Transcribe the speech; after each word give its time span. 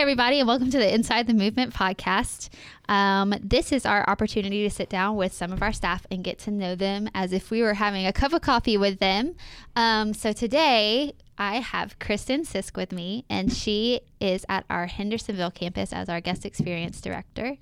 everybody, 0.00 0.38
and 0.38 0.46
welcome 0.46 0.70
to 0.70 0.78
the 0.78 0.94
Inside 0.94 1.26
the 1.26 1.34
Movement 1.34 1.74
podcast. 1.74 2.50
Um, 2.88 3.34
this 3.42 3.72
is 3.72 3.84
our 3.84 4.08
opportunity 4.08 4.62
to 4.62 4.70
sit 4.70 4.88
down 4.88 5.16
with 5.16 5.32
some 5.32 5.52
of 5.52 5.62
our 5.62 5.72
staff 5.72 6.06
and 6.10 6.24
get 6.24 6.38
to 6.40 6.50
know 6.50 6.74
them 6.74 7.08
as 7.14 7.32
if 7.32 7.50
we 7.50 7.62
were 7.62 7.74
having 7.74 8.06
a 8.06 8.12
cup 8.12 8.32
of 8.32 8.42
coffee 8.42 8.76
with 8.76 8.98
them. 8.98 9.34
Um, 9.76 10.14
so 10.14 10.32
today, 10.32 11.14
I 11.40 11.56
have 11.60 12.00
Kristen 12.00 12.42
Sisk 12.42 12.76
with 12.76 12.90
me, 12.90 13.24
and 13.30 13.52
she 13.52 14.00
is 14.20 14.44
at 14.48 14.64
our 14.68 14.86
Hendersonville 14.86 15.52
campus 15.52 15.92
as 15.92 16.08
our 16.08 16.20
guest 16.20 16.44
experience 16.44 17.00
director. 17.00 17.56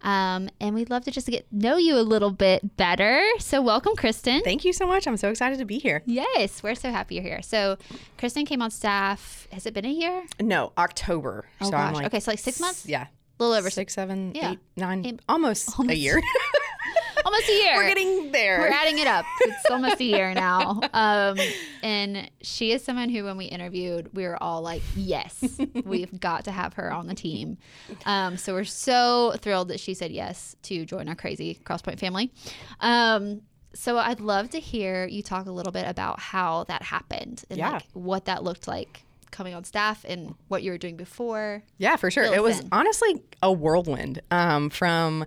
Um, 0.00 0.48
and 0.60 0.74
we'd 0.74 0.88
love 0.88 1.04
to 1.04 1.10
just 1.10 1.26
get 1.26 1.46
know 1.52 1.76
you 1.76 1.98
a 1.98 2.00
little 2.00 2.30
bit 2.30 2.78
better. 2.78 3.22
So, 3.38 3.60
welcome, 3.60 3.96
Kristen. 3.96 4.40
Thank 4.42 4.64
you 4.64 4.72
so 4.72 4.86
much. 4.86 5.06
I'm 5.06 5.18
so 5.18 5.28
excited 5.28 5.58
to 5.58 5.66
be 5.66 5.78
here. 5.78 6.02
Yes, 6.06 6.62
we're 6.62 6.74
so 6.74 6.90
happy 6.90 7.16
you're 7.16 7.24
here. 7.24 7.42
So, 7.42 7.76
Kristen 8.16 8.46
came 8.46 8.62
on 8.62 8.70
staff. 8.70 9.46
Has 9.52 9.66
it 9.66 9.74
been 9.74 9.84
a 9.84 9.90
year? 9.90 10.24
No, 10.40 10.72
October. 10.78 11.44
Oh 11.60 11.66
so 11.66 11.72
gosh. 11.72 11.96
Like, 11.96 12.06
okay, 12.06 12.20
so 12.20 12.30
like 12.30 12.38
six 12.38 12.60
months. 12.60 12.86
Yeah. 12.86 13.08
A 13.38 13.42
little 13.44 13.56
over 13.58 13.70
Six, 13.70 13.94
seven, 13.94 14.32
Yeah. 14.34 14.52
eight, 14.52 14.58
nine, 14.76 15.06
Eight- 15.06 15.20
almost, 15.28 15.78
almost. 15.78 15.94
a 15.94 15.98
year. 15.98 16.20
almost 17.24 17.48
a 17.48 17.52
year. 17.52 17.76
We're 17.76 17.88
getting 17.88 18.32
there. 18.32 18.58
We're 18.60 18.68
adding 18.68 18.98
it 18.98 19.06
up. 19.06 19.24
It's 19.42 19.70
almost 19.70 20.00
a 20.00 20.04
year 20.04 20.34
now. 20.34 20.80
Um, 20.92 21.38
and 21.82 22.28
she 22.42 22.72
is 22.72 22.82
someone 22.82 23.08
who, 23.10 23.24
when 23.24 23.36
we 23.36 23.44
interviewed, 23.44 24.10
we 24.14 24.24
were 24.24 24.42
all 24.42 24.62
like, 24.62 24.82
yes, 24.96 25.60
we've 25.84 26.18
got 26.18 26.44
to 26.46 26.50
have 26.50 26.74
her 26.74 26.92
on 26.92 27.06
the 27.06 27.14
team. 27.14 27.58
Um, 28.04 28.36
so 28.36 28.54
we're 28.54 28.64
so 28.64 29.34
thrilled 29.38 29.68
that 29.68 29.78
she 29.78 29.94
said 29.94 30.10
yes 30.10 30.56
to 30.62 30.84
join 30.84 31.08
our 31.08 31.14
crazy 31.14 31.60
Crosspoint 31.64 32.00
family. 32.00 32.32
Um, 32.80 33.42
so 33.74 33.98
I'd 33.98 34.20
love 34.20 34.50
to 34.50 34.58
hear 34.60 35.06
you 35.06 35.22
talk 35.22 35.46
a 35.46 35.52
little 35.52 35.72
bit 35.72 35.86
about 35.86 36.18
how 36.18 36.64
that 36.64 36.82
happened 36.82 37.44
and 37.50 37.58
Yeah. 37.58 37.70
like 37.74 37.84
what 37.92 38.24
that 38.24 38.42
looked 38.42 38.66
like 38.66 39.04
coming 39.30 39.54
on 39.54 39.64
staff 39.64 40.04
and 40.08 40.34
what 40.48 40.62
you 40.62 40.70
were 40.70 40.78
doing 40.78 40.96
before. 40.96 41.62
Yeah, 41.78 41.96
for 41.96 42.10
sure. 42.10 42.24
It 42.24 42.42
was 42.42 42.60
in. 42.60 42.68
honestly 42.72 43.22
a 43.42 43.52
whirlwind. 43.52 44.20
Um, 44.30 44.70
from 44.70 45.26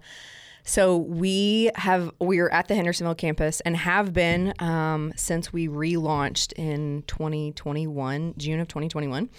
so 0.63 0.97
we 0.97 1.71
have 1.75 2.11
we 2.19 2.39
are 2.39 2.49
at 2.51 2.67
the 2.67 2.75
Hendersonville 2.75 3.15
campus 3.15 3.61
and 3.61 3.75
have 3.75 4.13
been 4.13 4.53
um, 4.59 5.11
since 5.15 5.51
we 5.51 5.67
relaunched 5.67 6.53
in 6.53 7.03
2021, 7.07 8.35
June 8.37 8.59
of 8.59 8.67
2021. 8.67 9.29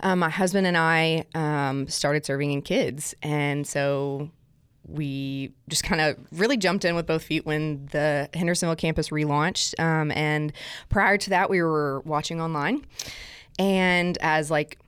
Um, 0.00 0.18
my 0.18 0.28
husband 0.28 0.66
and 0.66 0.76
I 0.76 1.24
um, 1.34 1.86
started 1.88 2.26
serving 2.26 2.52
in 2.52 2.62
kids, 2.62 3.14
and 3.22 3.66
so 3.66 4.30
we 4.86 5.52
just 5.68 5.84
kind 5.84 6.00
of 6.00 6.16
really 6.32 6.56
jumped 6.56 6.84
in 6.84 6.94
with 6.94 7.06
both 7.06 7.22
feet 7.22 7.46
when 7.46 7.86
the 7.92 8.28
Hendersonville 8.34 8.76
campus 8.76 9.10
relaunched. 9.10 9.78
Um, 9.78 10.10
and 10.10 10.52
prior 10.88 11.16
to 11.18 11.30
that, 11.30 11.48
we 11.48 11.62
were 11.62 12.00
watching 12.00 12.40
online, 12.40 12.84
and 13.58 14.18
as 14.20 14.50
like 14.50 14.78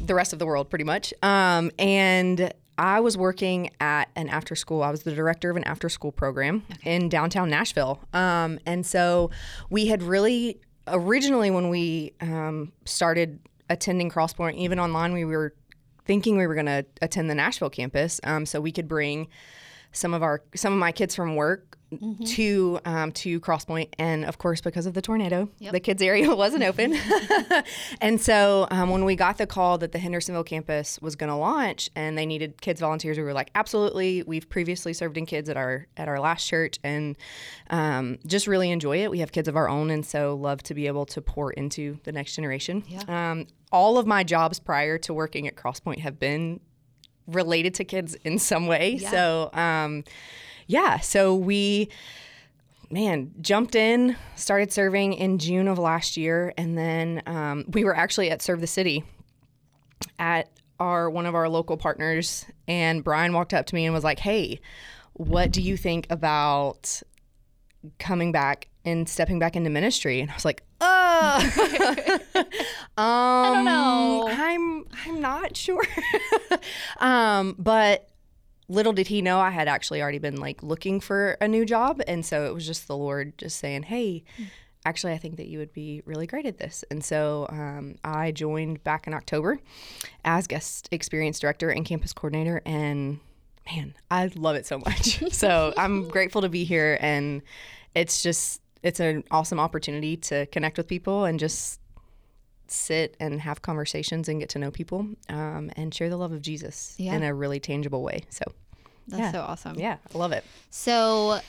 the 0.00 0.14
rest 0.14 0.32
of 0.32 0.38
the 0.38 0.46
world 0.46 0.70
pretty 0.70 0.84
much. 0.84 1.12
Um, 1.22 1.70
and 1.78 2.52
I 2.78 3.00
was 3.00 3.16
working 3.16 3.70
at 3.80 4.08
an 4.14 4.28
after 4.28 4.54
school. 4.54 4.82
I 4.82 4.90
was 4.90 5.02
the 5.02 5.12
director 5.12 5.50
of 5.50 5.56
an 5.56 5.64
after 5.64 5.88
school 5.88 6.12
program 6.12 6.64
in 6.84 7.08
downtown 7.08 7.50
Nashville. 7.50 8.00
Um, 8.12 8.60
and 8.64 8.86
so 8.86 9.30
we 9.68 9.88
had 9.88 10.02
really 10.02 10.60
originally 10.86 11.50
when 11.50 11.68
we 11.70 12.12
um, 12.20 12.72
started 12.84 13.40
attending 13.68 14.10
Crosspoint, 14.10 14.54
even 14.54 14.78
online, 14.78 15.12
we 15.12 15.24
were 15.24 15.54
thinking 16.04 16.38
we 16.38 16.46
were 16.46 16.54
going 16.54 16.66
to 16.66 16.86
attend 17.02 17.28
the 17.28 17.34
Nashville 17.34 17.68
campus, 17.68 18.20
um, 18.24 18.46
so 18.46 18.60
we 18.60 18.72
could 18.72 18.88
bring 18.88 19.28
some 19.92 20.14
of 20.14 20.22
our 20.22 20.42
some 20.54 20.72
of 20.72 20.78
my 20.78 20.92
kids 20.92 21.14
from 21.14 21.36
work 21.36 21.78
to 22.26 22.78
um, 22.84 23.12
to 23.12 23.40
Crosspoint, 23.40 23.88
and 23.98 24.24
of 24.24 24.38
course 24.38 24.60
because 24.60 24.84
of 24.86 24.94
the 24.94 25.00
tornado, 25.00 25.48
the 25.70 25.80
kids 25.80 26.02
area 26.02 26.34
wasn't 26.36 26.62
open, 26.62 26.94
and 28.00 28.20
so 28.20 28.66
um, 28.70 28.90
when 28.90 29.04
we 29.04 29.16
got 29.16 29.38
the 29.38 29.46
call 29.46 29.78
that 29.78 29.92
the 29.92 29.98
Hendersonville 29.98 30.44
campus 30.44 30.98
was 31.00 31.16
going 31.16 31.30
to 31.30 31.36
launch 31.36 31.88
and 31.96 32.18
they 32.18 32.26
needed 32.26 32.60
kids 32.60 32.80
volunteers, 32.80 33.16
we 33.16 33.22
were 33.22 33.32
like, 33.32 33.50
absolutely. 33.54 34.22
We've 34.24 34.48
previously 34.48 34.92
served 34.92 35.16
in 35.16 35.24
kids 35.24 35.48
at 35.48 35.56
our 35.56 35.86
at 35.96 36.08
our 36.08 36.20
last 36.20 36.46
church, 36.46 36.78
and 36.84 37.16
um, 37.70 38.18
just 38.26 38.46
really 38.46 38.70
enjoy 38.70 38.98
it. 39.02 39.10
We 39.10 39.20
have 39.20 39.32
kids 39.32 39.48
of 39.48 39.56
our 39.56 39.68
own, 39.68 39.90
and 39.90 40.04
so 40.04 40.34
love 40.34 40.62
to 40.64 40.74
be 40.74 40.86
able 40.86 41.06
to 41.06 41.22
pour 41.22 41.52
into 41.52 41.98
the 42.04 42.12
next 42.12 42.34
generation. 42.34 42.84
Um, 43.08 43.46
all 43.72 43.98
of 43.98 44.06
my 44.06 44.24
jobs 44.24 44.58
prior 44.58 44.98
to 44.98 45.14
working 45.14 45.46
at 45.46 45.54
Crosspoint 45.56 46.00
have 46.00 46.18
been 46.18 46.60
related 47.28 47.74
to 47.74 47.84
kids 47.84 48.14
in 48.24 48.38
some 48.38 48.66
way. 48.66 48.98
So, 49.10 49.50
um, 49.52 50.04
yeah, 50.66 50.98
so 50.98 51.34
we, 51.34 51.88
man, 52.90 53.32
jumped 53.40 53.74
in, 53.74 54.16
started 54.34 54.72
serving 54.72 55.12
in 55.14 55.38
June 55.38 55.68
of 55.68 55.78
last 55.78 56.16
year, 56.16 56.52
and 56.56 56.76
then 56.76 57.22
um, 57.26 57.64
we 57.68 57.84
were 57.84 57.94
actually 57.96 58.30
at 58.30 58.42
Serve 58.42 58.60
the 58.60 58.66
City 58.66 59.04
at 60.18 60.50
our 60.80 61.10
one 61.10 61.26
of 61.26 61.34
our 61.34 61.48
local 61.48 61.76
partners, 61.76 62.46
and 62.66 63.02
Brian 63.02 63.32
walked 63.32 63.54
up 63.54 63.66
to 63.66 63.74
me 63.74 63.84
and 63.84 63.94
was 63.94 64.04
like, 64.04 64.20
"Hey, 64.20 64.60
what 65.14 65.50
do 65.50 65.60
you 65.60 65.76
think 65.76 66.06
about 66.10 67.02
coming 67.98 68.30
back 68.32 68.68
and 68.84 69.08
stepping 69.08 69.38
back 69.38 69.56
into 69.56 69.70
ministry?" 69.70 70.20
And 70.20 70.30
I 70.30 70.34
was 70.34 70.44
like, 70.44 70.62
"Uh, 71.18 72.18
um, 72.38 72.44
I 72.96 73.52
don't 73.54 73.64
know. 73.64 74.28
I'm 74.30 74.86
I'm 75.06 75.20
not 75.20 75.56
sure." 75.56 75.82
um, 76.98 77.54
but 77.58 78.08
little 78.68 78.92
did 78.92 79.06
he 79.06 79.22
know 79.22 79.38
I 79.40 79.50
had 79.50 79.68
actually 79.68 80.02
already 80.02 80.18
been 80.18 80.36
like 80.36 80.62
looking 80.62 81.00
for 81.00 81.36
a 81.40 81.48
new 81.48 81.64
job, 81.64 82.00
and 82.06 82.24
so 82.24 82.46
it 82.46 82.54
was 82.54 82.66
just 82.66 82.86
the 82.86 82.96
Lord 82.96 83.36
just 83.38 83.58
saying, 83.58 83.84
"Hey." 83.84 84.24
Actually, 84.84 85.12
I 85.12 85.18
think 85.18 85.36
that 85.36 85.48
you 85.48 85.58
would 85.58 85.72
be 85.72 86.02
really 86.06 86.26
great 86.26 86.46
at 86.46 86.58
this. 86.58 86.84
And 86.88 87.04
so 87.04 87.46
um, 87.50 87.96
I 88.04 88.30
joined 88.30 88.82
back 88.84 89.08
in 89.08 89.12
October 89.12 89.58
as 90.24 90.46
guest 90.46 90.88
experience 90.92 91.40
director 91.40 91.68
and 91.68 91.84
campus 91.84 92.12
coordinator. 92.12 92.62
And 92.64 93.18
man, 93.70 93.94
I 94.10 94.30
love 94.34 94.56
it 94.56 94.66
so 94.66 94.78
much. 94.78 95.22
so 95.32 95.72
I'm 95.76 96.08
grateful 96.08 96.42
to 96.42 96.48
be 96.48 96.64
here. 96.64 96.98
And 97.00 97.42
it's 97.94 98.22
just, 98.22 98.60
it's 98.82 99.00
an 99.00 99.24
awesome 99.30 99.58
opportunity 99.60 100.16
to 100.16 100.46
connect 100.46 100.76
with 100.78 100.86
people 100.88 101.24
and 101.24 101.38
just 101.40 101.80
sit 102.66 103.16
and 103.18 103.40
have 103.40 103.62
conversations 103.62 104.28
and 104.28 104.40
get 104.40 104.50
to 104.50 104.58
know 104.58 104.70
people 104.70 105.06
um, 105.30 105.70
and 105.76 105.94
share 105.94 106.10
the 106.10 106.16
love 106.16 106.32
of 106.32 106.42
Jesus 106.42 106.94
Yeah. 106.98 107.14
in 107.14 107.22
a 107.22 107.32
really 107.34 107.60
tangible 107.60 108.02
way. 108.02 108.22
So, 108.28 108.44
That's 109.08 109.20
Yeah. 109.22 109.32
so 109.32 109.40
awesome. 109.40 109.78
yeah, 109.78 109.96
I 110.14 110.18
love 110.18 110.32
it. 110.32 110.44
So, 110.70 111.40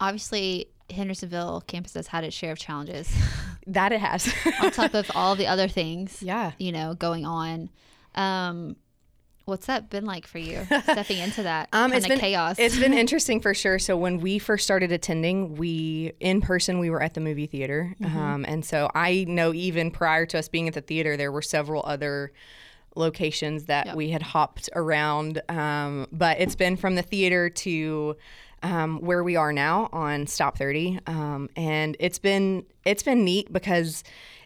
obviously, 0.00 0.68
Hendersonville 0.90 1.62
campus 1.66 1.94
has 1.94 2.08
had 2.08 2.24
its 2.24 2.34
share 2.34 2.52
of 2.52 2.58
challenges 2.58 3.08
That 3.68 3.90
it 3.92 4.00
has. 4.00 4.32
on 4.62 4.70
top 4.70 4.94
of 4.94 5.10
all 5.14 5.34
the 5.34 5.46
other 5.48 5.66
things, 5.68 6.22
yeah. 6.22 6.52
you 6.58 6.72
know, 6.72 6.94
going 6.94 7.24
on. 7.26 7.68
Um, 8.14 8.76
what's 9.46 9.66
that 9.66 9.88
been 9.88 10.04
like 10.04 10.26
for 10.26 10.38
you 10.38 10.64
stepping 10.82 11.18
into 11.18 11.44
that 11.44 11.68
Um, 11.72 11.92
kind 11.92 12.04
it's 12.04 12.12
of 12.12 12.18
chaos? 12.20 12.56
It's 12.58 12.78
been 12.78 12.92
interesting 13.04 13.40
for 13.40 13.54
sure. 13.54 13.78
So 13.78 13.96
when 13.96 14.18
we 14.18 14.38
first 14.38 14.64
started 14.64 14.90
attending, 14.92 15.54
we 15.54 16.12
in 16.20 16.40
person 16.40 16.78
we 16.80 16.90
were 16.90 17.00
at 17.00 17.14
the 17.14 17.20
movie 17.20 17.46
theater, 17.46 17.94
Mm-hmm. 18.00 18.18
um, 18.18 18.44
and 18.46 18.64
so 18.64 18.90
I 18.94 19.24
know 19.28 19.54
even 19.54 19.90
prior 19.90 20.26
to 20.26 20.38
us 20.38 20.48
being 20.48 20.66
at 20.68 20.74
the 20.74 20.80
theater, 20.80 21.16
there 21.16 21.30
were 21.32 21.42
several 21.42 21.82
other 21.86 22.32
locations 22.96 23.64
that 23.66 23.94
we 23.96 24.10
had 24.10 24.22
hopped 24.22 24.68
around. 24.74 25.40
Um, 25.48 26.06
but 26.12 26.40
it's 26.40 26.56
been 26.56 26.76
from 26.76 26.94
the 26.96 27.02
theater 27.02 27.48
to 27.50 28.16
um, 28.62 29.00
where 29.00 29.22
we 29.22 29.36
are 29.36 29.52
now 29.52 29.88
on 29.92 30.26
Stop 30.26 30.58
Thirty, 30.58 30.98
um, 31.06 31.48
and 31.56 31.96
it's 32.00 32.18
been 32.18 32.64
it's 32.84 33.02
been 33.04 33.24
neat 33.24 33.52
because 33.52 34.02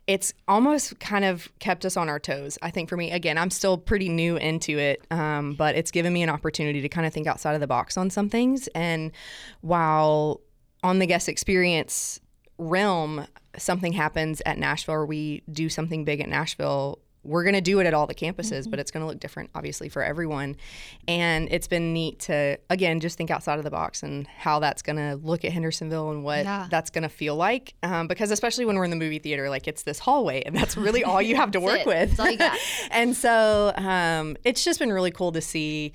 it's 0.07 0.33
almost 0.49 0.99
kind 0.99 1.25
of 1.25 1.51
kept 1.59 1.85
us 1.85 1.97
on 1.97 2.09
our 2.09 2.19
toes. 2.19 2.59
I 2.63 2.71
think 2.71 2.89
for 2.89 2.97
me, 2.97 3.11
again, 3.11 3.39
I'm 3.39 3.51
still 3.51 3.79
pretty 3.79 4.09
new 4.09 4.37
into 4.37 4.79
it, 4.79 5.05
um, 5.11 5.55
but 5.55 5.77
it's 5.77 5.91
given 5.91 6.13
me 6.13 6.23
an 6.23 6.29
opportunity 6.29 6.81
to 6.81 6.89
kind 6.89 7.07
of 7.07 7.13
think 7.13 7.27
outside 7.27 7.55
of 7.55 7.61
the 7.61 7.67
box 7.67 7.97
on 7.97 8.11
some 8.11 8.29
things. 8.29 8.69
And 8.75 9.13
while 9.61 10.41
on 10.83 10.99
the 10.99 11.07
guest 11.07 11.29
experience 11.29 12.21
realm, 12.59 13.27
something 13.57 13.93
happens 13.93 14.43
at 14.47 14.59
Nashville 14.59 14.95
or 14.95 15.07
we 15.07 15.43
do 15.51 15.69
something 15.69 16.05
big 16.05 16.21
at 16.21 16.29
Nashville, 16.29 16.99
we're 17.23 17.43
going 17.45 17.55
to 17.55 17.61
do 17.61 17.81
it 17.81 17.87
at 17.87 17.93
all 17.93 18.07
the 18.07 18.15
campuses, 18.15 18.69
but 18.71 18.79
it's 18.79 18.91
going 18.91 19.03
to 19.03 19.07
look 19.07 19.21
different, 19.21 19.51
obviously, 19.55 19.91
for 19.91 20.03
everyone. 20.03 20.57
And 21.07 21.49
it's 21.51 21.69
been 21.69 21.93
neat 21.93 22.19
to, 22.21 22.59
again, 22.71 22.99
just 23.01 23.19
think 23.19 23.31
outside 23.31 23.59
of 23.59 23.65
the 23.65 23.71
box 23.71 24.03
and 24.03 24.27
how 24.27 24.59
that's 24.59 24.81
going 24.81 24.97
to 24.97 25.17
look 25.23 25.45
at 25.45 25.53
Hendersonville 25.53 26.11
and 26.13 26.25
what 26.25 26.45
Yeah. 26.45 26.67
that's 26.71 26.89
going 26.89 27.03
to 27.03 27.11
feel 27.11 27.37
like. 27.37 27.75
Um, 27.83 28.07
because 28.09 28.31
especially 28.31 28.65
when 28.65 28.77
we're 28.77 28.85
in 28.85 28.91
the 28.91 28.97
movie 28.97 29.19
theater, 29.19 29.51
like 29.51 29.69
it's 29.69 29.83
this 29.83 29.99
hallway 29.99 30.43
and 30.45 30.57
that's 30.57 30.79
really 30.79 31.05
all 31.05 31.21
you 31.21 31.37
have 31.37 31.51
to 31.51 31.61
work 31.61 31.81
it. 31.81 31.87
with. 31.87 32.09
That's 32.17 32.21
all 32.21 32.31
you 32.31 32.39
got. 32.39 32.59
and 32.91 33.15
so 33.15 33.73
um, 33.77 34.39
it's 34.45 34.65
just 34.65 34.79
been 34.79 34.91
really 34.93 35.11
cool 35.11 35.33
to 35.33 35.43
see 35.43 35.93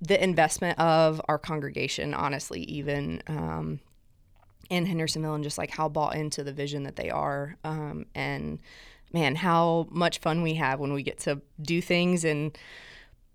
the 0.00 0.22
investment 0.22 0.78
of 0.80 1.20
our 1.28 1.38
congregation, 1.38 2.12
honestly, 2.12 2.62
even 2.64 3.22
um, 3.28 3.78
in 4.68 4.84
Hendersonville, 4.86 5.34
and 5.34 5.44
just 5.44 5.58
like 5.58 5.70
how 5.70 5.88
bought 5.88 6.16
into 6.16 6.42
the 6.42 6.52
vision 6.52 6.82
that 6.82 6.96
they 6.96 7.08
are. 7.08 7.56
Um, 7.64 8.06
and 8.14 8.58
man, 9.14 9.34
how 9.36 9.86
much 9.90 10.18
fun 10.18 10.42
we 10.42 10.54
have 10.54 10.78
when 10.80 10.92
we 10.92 11.02
get 11.02 11.20
to 11.20 11.40
do 11.62 11.80
things 11.80 12.24
and 12.24 12.58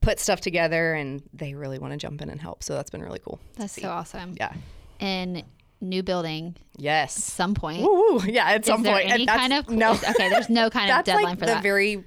put 0.01 0.19
stuff 0.19 0.39
together, 0.41 0.93
and 0.93 1.23
they 1.33 1.53
really 1.55 1.79
want 1.79 1.91
to 1.93 1.97
jump 1.97 2.21
in 2.21 2.29
and 2.29 2.39
help. 2.39 2.61
So 2.63 2.73
that's 2.75 2.89
been 2.91 3.01
really 3.01 3.19
cool. 3.19 3.39
That's 3.55 3.81
so 3.81 3.89
awesome. 3.89 4.35
Yeah. 4.37 4.53
And 4.99 5.43
new 5.81 6.03
building 6.03 6.55
Yes. 6.77 7.17
At 7.17 7.23
some 7.23 7.53
point. 7.55 7.81
Woo. 7.81 8.21
Yeah. 8.25 8.45
At 8.51 8.61
Is 8.61 8.67
some 8.67 8.83
there 8.83 8.93
point. 8.93 9.09
any 9.09 9.25
That's- 9.25 9.39
kind 9.49 9.53
of 9.53 9.69
no. 9.69 9.93
okay? 9.93 10.29
There's 10.29 10.49
no 10.49 10.69
kind 10.69 10.89
of 10.91 10.95
That's 10.97 11.05
deadline 11.07 11.23
like 11.25 11.39
for 11.39 11.45
the 11.45 11.53
that. 11.53 11.63
very 11.63 12.03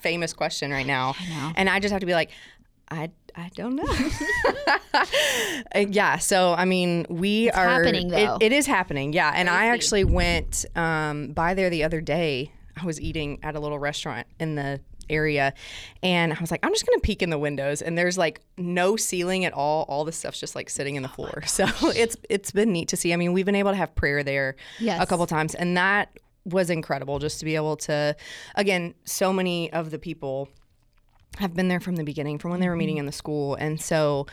famous 0.00 0.32
question 0.32 0.70
right 0.72 0.86
now. 0.86 1.14
I 1.20 1.28
know. 1.28 1.52
And 1.56 1.68
I 1.70 1.78
just 1.80 1.92
have 1.92 2.00
to 2.00 2.06
be 2.06 2.14
like, 2.14 2.30
I, 2.90 3.10
I 3.34 3.50
don't 3.54 3.76
know. 3.76 3.84
Yeah. 5.76 6.18
So, 6.18 6.54
I 6.54 6.64
mean, 6.64 7.06
we 7.08 7.50
are. 7.50 7.64
happening, 7.68 8.08
it- 8.12 8.26
though. 8.26 8.38
it 8.40 8.52
is 8.52 8.66
happening. 8.66 9.12
Yeah. 9.12 9.32
And 9.34 9.48
I 9.50 9.66
actually 9.66 10.04
went 10.04 10.64
um, 10.74 11.32
by 11.32 11.54
there 11.54 11.70
the 11.70 11.84
other 11.84 12.00
day. 12.00 12.52
I 12.76 12.84
was 12.84 13.00
eating 13.00 13.38
at 13.42 13.54
a 13.54 13.60
little 13.60 13.78
restaurant 13.78 14.26
in 14.38 14.54
the 14.54 14.80
area 15.08 15.54
and 16.02 16.32
I 16.32 16.40
was 16.40 16.50
like, 16.50 16.64
I'm 16.64 16.72
just 16.72 16.86
gonna 16.86 17.00
peek 17.00 17.22
in 17.22 17.30
the 17.30 17.38
windows 17.38 17.80
and 17.82 17.96
there's 17.96 18.18
like 18.18 18.40
no 18.58 18.96
ceiling 18.96 19.44
at 19.44 19.52
all. 19.52 19.84
All 19.88 20.04
the 20.04 20.12
stuff's 20.12 20.40
just 20.40 20.54
like 20.54 20.68
sitting 20.68 20.96
in 20.96 21.02
Oh 21.04 21.06
the 21.06 21.12
floor. 21.12 21.42
so 21.46 21.66
it's 21.90 22.16
it's 22.28 22.50
been 22.50 22.72
neat 22.72 22.88
to 22.88 22.96
see. 22.96 23.12
I 23.12 23.16
mean, 23.16 23.32
we've 23.32 23.46
been 23.46 23.54
able 23.54 23.70
to 23.70 23.76
have 23.76 23.94
prayer 23.94 24.22
there 24.22 24.56
Yes. 24.78 25.00
a 25.02 25.06
couple 25.06 25.26
times 25.26 25.54
and 25.54 25.76
that 25.76 26.18
was 26.44 26.70
incredible 26.70 27.18
just 27.18 27.38
to 27.40 27.44
be 27.44 27.56
able 27.56 27.76
to 27.76 28.16
again, 28.54 28.94
so 29.04 29.32
many 29.32 29.72
of 29.72 29.90
the 29.90 29.98
people 29.98 30.48
have 31.38 31.54
been 31.54 31.68
there 31.68 31.80
from 31.80 31.96
the 31.96 32.04
beginning, 32.04 32.38
from 32.38 32.50
when 32.50 32.60
they 32.60 32.68
were 32.68 32.76
meeting 32.76 32.94
mm-hmm. 32.96 33.00
in 33.00 33.06
the 33.06 33.12
school. 33.12 33.54
And 33.56 33.80
so 33.80 34.26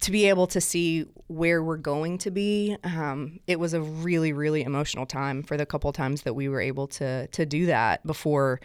to 0.00 0.10
be 0.10 0.28
able 0.28 0.46
to 0.48 0.60
see 0.60 1.06
where 1.28 1.62
we're 1.62 1.76
going 1.76 2.18
to 2.18 2.30
be, 2.30 2.76
um, 2.84 3.40
it 3.46 3.58
was 3.58 3.74
a 3.74 3.80
really, 3.80 4.32
really 4.32 4.62
emotional 4.62 5.06
time 5.06 5.42
for 5.42 5.56
the 5.56 5.66
couple 5.66 5.92
times 5.92 6.22
that 6.22 6.34
we 6.34 6.48
were 6.48 6.60
able 6.60 6.86
to 6.86 7.26
to 7.28 7.44
do 7.46 7.66
that 7.66 8.06
before 8.06 8.60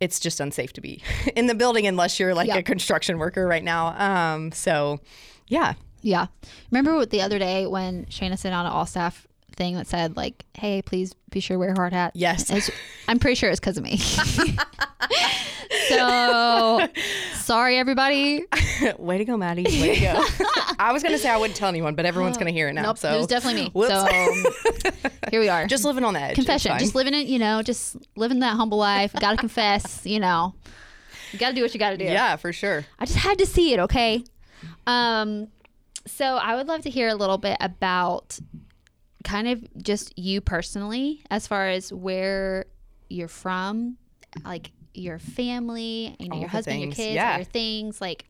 it's 0.00 0.20
just 0.20 0.38
unsafe 0.40 0.72
to 0.74 0.80
be 0.80 1.02
in 1.36 1.46
the 1.46 1.54
building 1.54 1.86
unless 1.86 2.20
you're 2.20 2.34
like 2.34 2.48
Yeah. 2.48 2.56
a 2.58 2.62
construction 2.62 3.18
worker 3.18 3.46
right 3.46 3.64
now. 3.64 3.94
Um, 4.34 4.52
so 4.52 5.00
yeah. 5.48 5.74
Yeah. 6.02 6.26
Remember 6.70 7.04
the 7.06 7.22
other 7.22 7.38
day 7.38 7.66
when 7.66 8.04
Shayna 8.06 8.38
sent 8.38 8.54
out 8.54 8.66
an 8.66 8.72
all 8.72 8.86
staff 8.86 9.26
thing 9.54 9.74
that 9.76 9.86
said 9.86 10.16
like, 10.16 10.44
"Hey, 10.54 10.82
please 10.82 11.14
be 11.30 11.40
sure 11.40 11.54
to 11.56 11.58
wear 11.58 11.70
a 11.72 11.74
hard 11.76 11.92
hat." 11.92 12.12
Yes. 12.14 12.50
It's- 12.50 12.70
I'm 13.08 13.18
pretty 13.18 13.34
sure 13.36 13.50
it's 13.50 13.60
because 13.60 13.76
of 13.78 13.84
me. 13.84 13.96
so 15.88 16.86
sorry, 17.34 17.78
everybody. 17.78 18.44
Way 18.98 19.18
to 19.18 19.24
go, 19.24 19.36
Maddie. 19.36 19.64
Way 19.64 19.96
to 19.96 20.00
go. 20.00 20.24
I 20.78 20.92
was 20.92 21.02
gonna 21.02 21.18
say 21.18 21.28
I 21.28 21.36
wouldn't 21.36 21.56
tell 21.56 21.68
anyone, 21.68 21.94
but 21.94 22.06
everyone's 22.06 22.38
gonna 22.38 22.50
hear 22.50 22.68
it 22.68 22.72
now. 22.74 22.82
Nope, 22.82 22.98
so 22.98 23.12
it 23.12 23.16
was 23.18 23.26
definitely 23.26 23.64
me. 23.64 23.70
Whoops. 23.72 23.90
So 23.90 25.10
here 25.30 25.40
we 25.40 25.48
are. 25.48 25.66
just 25.66 25.84
living 25.84 26.04
on 26.04 26.14
the 26.14 26.20
edge. 26.20 26.34
Confession. 26.34 26.78
Just 26.78 26.94
living 26.94 27.14
it, 27.14 27.26
you 27.26 27.38
know, 27.38 27.62
just 27.62 27.96
living 28.16 28.40
that 28.40 28.54
humble 28.56 28.78
life. 28.78 29.12
Got 29.14 29.32
to 29.32 29.36
confess, 29.36 30.04
you 30.04 30.20
know. 30.20 30.54
You 31.32 31.38
got 31.38 31.48
to 31.50 31.54
do 31.54 31.62
what 31.62 31.74
you 31.74 31.80
got 31.80 31.90
to 31.90 31.96
do. 31.96 32.04
yeah, 32.04 32.36
for 32.36 32.52
sure. 32.52 32.84
I 32.98 33.06
just 33.06 33.18
had 33.18 33.38
to 33.38 33.46
see 33.46 33.72
it, 33.72 33.80
okay? 33.80 34.24
Um 34.86 35.48
so 36.06 36.36
I 36.36 36.54
would 36.56 36.68
love 36.68 36.82
to 36.82 36.90
hear 36.90 37.08
a 37.08 37.14
little 37.14 37.38
bit 37.38 37.56
about 37.60 38.38
kind 39.24 39.48
of 39.48 39.82
just 39.82 40.16
you 40.18 40.40
personally 40.40 41.22
as 41.30 41.46
far 41.46 41.68
as 41.68 41.92
where 41.92 42.66
you're 43.08 43.28
from, 43.28 43.96
like 44.44 44.70
your 44.94 45.18
family, 45.18 46.14
you 46.18 46.28
know, 46.28 46.34
All 46.34 46.40
your 46.40 46.48
husband, 46.48 46.80
things, 46.80 46.98
your 46.98 47.06
kids, 47.06 47.14
yeah. 47.16 47.36
your 47.36 47.44
things 47.44 48.00
like 48.00 48.26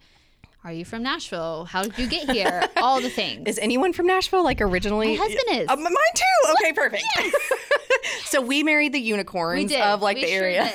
are 0.65 0.73
you 0.73 0.87
from 0.87 1.03
Nashville? 1.03 1.67
How 1.67 1.83
did 1.83 1.99
you 1.99 2.07
get 2.07 2.31
here? 2.31 2.63
all 2.79 3.03
the 3.03 3.11
things. 3.11 3.47
Is 3.47 3.59
anyone 3.59 3.93
from 3.93 4.07
Nashville? 4.07 4.43
Like 4.43 4.63
originally? 4.63 5.09
My 5.09 5.23
husband 5.23 5.61
is. 5.61 5.69
Uh, 5.69 5.77
mine 5.77 5.93
too. 6.15 6.53
Okay, 6.53 6.73
perfect. 6.73 7.05
so 8.25 8.41
we 8.41 8.63
married 8.63 8.95
the 8.95 8.99
unicorns 8.99 9.71
of 9.75 10.01
like 10.01 10.17
We 10.17 10.23
the 10.23 10.29
sure 10.31 10.43
area. 10.43 10.71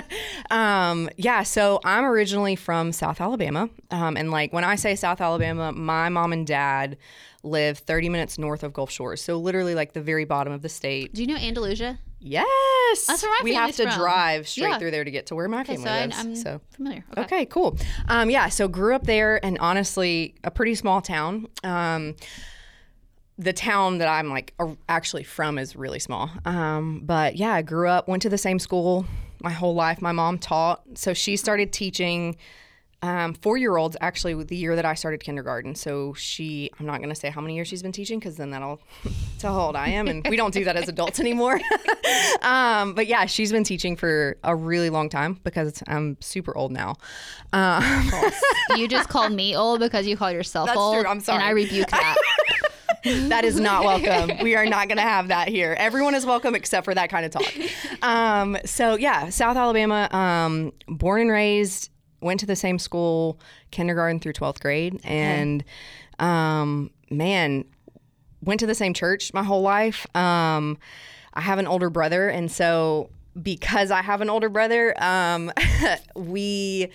um, 0.50 1.08
yeah. 1.16 1.42
So 1.42 1.80
I'm 1.86 2.04
originally 2.04 2.54
from 2.54 2.92
South 2.92 3.18
Alabama, 3.18 3.70
um, 3.90 4.18
and 4.18 4.30
like 4.30 4.52
when 4.52 4.64
I 4.64 4.74
say 4.74 4.94
South 4.94 5.22
Alabama, 5.22 5.72
my 5.72 6.10
mom 6.10 6.34
and 6.34 6.46
dad 6.46 6.98
live 7.42 7.78
30 7.78 8.08
minutes 8.08 8.38
north 8.38 8.62
of 8.62 8.72
Gulf 8.72 8.90
Shores. 8.90 9.22
So 9.22 9.38
literally 9.38 9.74
like 9.74 9.92
the 9.92 10.02
very 10.02 10.24
bottom 10.24 10.52
of 10.52 10.62
the 10.62 10.68
state. 10.68 11.14
Do 11.14 11.22
you 11.22 11.26
know 11.28 11.36
Andalusia? 11.36 11.98
Yes. 12.18 13.06
That's 13.06 13.22
where 13.22 13.30
my 13.30 13.40
we 13.42 13.54
have 13.54 13.74
to 13.76 13.84
from. 13.88 13.98
drive 13.98 14.46
straight 14.46 14.68
Yeah. 14.68 14.78
through 14.78 14.90
there 14.90 15.04
to 15.04 15.10
get 15.10 15.26
to 15.26 15.34
where 15.34 15.48
my 15.48 15.62
Okay, 15.62 15.76
family 15.76 15.84
so 15.88 15.90
lives. 15.90 16.18
I'm 16.18 16.36
so 16.36 16.60
familiar. 16.70 17.04
Okay, 17.16 17.46
cool. 17.46 17.78
Um, 18.08 18.28
yeah, 18.28 18.48
so 18.50 18.68
grew 18.68 18.94
up 18.94 19.04
there, 19.04 19.42
and 19.44 19.56
honestly, 19.58 20.34
a 20.44 20.50
pretty 20.50 20.74
small 20.74 21.00
town. 21.00 21.46
Um, 21.64 22.14
the 23.38 23.54
town 23.54 23.98
that 23.98 24.08
I'm 24.08 24.28
like 24.28 24.52
actually 24.86 25.22
from 25.24 25.56
is 25.58 25.74
really 25.74 25.98
small. 25.98 26.30
Um, 26.44 27.00
but 27.04 27.36
yeah, 27.36 27.54
I 27.54 27.62
grew 27.62 27.88
up, 27.88 28.06
went 28.06 28.20
to 28.22 28.28
the 28.28 28.36
same 28.36 28.58
school 28.58 29.06
my 29.42 29.50
whole 29.52 29.74
life. 29.74 30.02
My 30.02 30.12
mom 30.12 30.36
taught, 30.38 30.82
so 30.96 31.14
she 31.14 31.36
started 31.38 31.72
teaching 31.72 32.36
um, 33.02 33.34
four 33.34 33.56
year 33.56 33.76
olds 33.76 33.96
actually 34.00 34.34
the 34.44 34.56
year 34.56 34.76
that 34.76 34.84
I 34.84 34.94
started 34.94 35.20
kindergarten. 35.20 35.74
So 35.74 36.12
she, 36.14 36.70
I'm 36.78 36.86
not 36.86 36.98
going 36.98 37.08
to 37.08 37.14
say 37.14 37.30
how 37.30 37.40
many 37.40 37.54
years 37.54 37.68
she's 37.68 37.82
been 37.82 37.92
teaching 37.92 38.18
because 38.18 38.36
then 38.36 38.50
that'll 38.50 38.80
tell 39.38 39.54
how 39.54 39.60
old 39.66 39.76
I 39.76 39.88
am. 39.88 40.06
And 40.06 40.26
we 40.28 40.36
don't 40.36 40.52
do 40.52 40.64
that 40.64 40.76
as 40.76 40.88
adults 40.88 41.18
anymore. 41.18 41.60
um, 42.42 42.94
but 42.94 43.06
yeah, 43.06 43.24
she's 43.26 43.52
been 43.52 43.64
teaching 43.64 43.96
for 43.96 44.36
a 44.44 44.54
really 44.54 44.90
long 44.90 45.08
time 45.08 45.38
because 45.44 45.82
I'm 45.86 46.18
super 46.20 46.56
old 46.56 46.72
now. 46.72 46.96
Um, 47.52 48.10
you 48.76 48.86
just 48.86 49.08
called 49.08 49.32
me 49.32 49.56
old 49.56 49.80
because 49.80 50.06
you 50.06 50.16
call 50.16 50.30
yourself 50.30 50.66
That's 50.66 50.78
old. 50.78 51.00
true. 51.00 51.08
I'm 51.08 51.20
sorry. 51.20 51.38
And 51.38 51.44
I 51.44 51.50
rebuke 51.50 51.88
that. 51.88 52.16
that 53.04 53.44
is 53.44 53.58
not 53.58 53.82
welcome. 53.84 54.42
We 54.42 54.56
are 54.56 54.66
not 54.66 54.88
going 54.88 54.98
to 54.98 55.02
have 55.02 55.28
that 55.28 55.48
here. 55.48 55.74
Everyone 55.78 56.14
is 56.14 56.26
welcome 56.26 56.54
except 56.54 56.84
for 56.84 56.94
that 56.94 57.08
kind 57.08 57.24
of 57.24 57.32
talk. 57.32 57.52
Um, 58.02 58.58
so 58.64 58.96
yeah, 58.96 59.30
South 59.30 59.56
Alabama, 59.56 60.08
um, 60.14 60.72
born 60.86 61.22
and 61.22 61.30
raised, 61.30 61.89
went 62.20 62.40
to 62.40 62.46
the 62.46 62.56
same 62.56 62.78
school, 62.78 63.38
kindergarten 63.70 64.20
through 64.20 64.34
12th 64.34 64.60
grade. 64.60 65.00
And 65.04 65.64
um, 66.18 66.90
man, 67.10 67.64
went 68.42 68.60
to 68.60 68.66
the 68.66 68.74
same 68.74 68.94
church 68.94 69.32
my 69.32 69.42
whole 69.42 69.62
life. 69.62 70.06
Um, 70.16 70.78
I 71.34 71.40
have 71.40 71.58
an 71.58 71.66
older 71.66 71.90
brother. 71.90 72.28
And 72.28 72.50
so 72.50 73.10
because 73.40 73.90
I 73.90 74.02
have 74.02 74.20
an 74.20 74.30
older 74.30 74.48
brother, 74.48 74.94
um, 75.02 75.52
we 76.14 76.90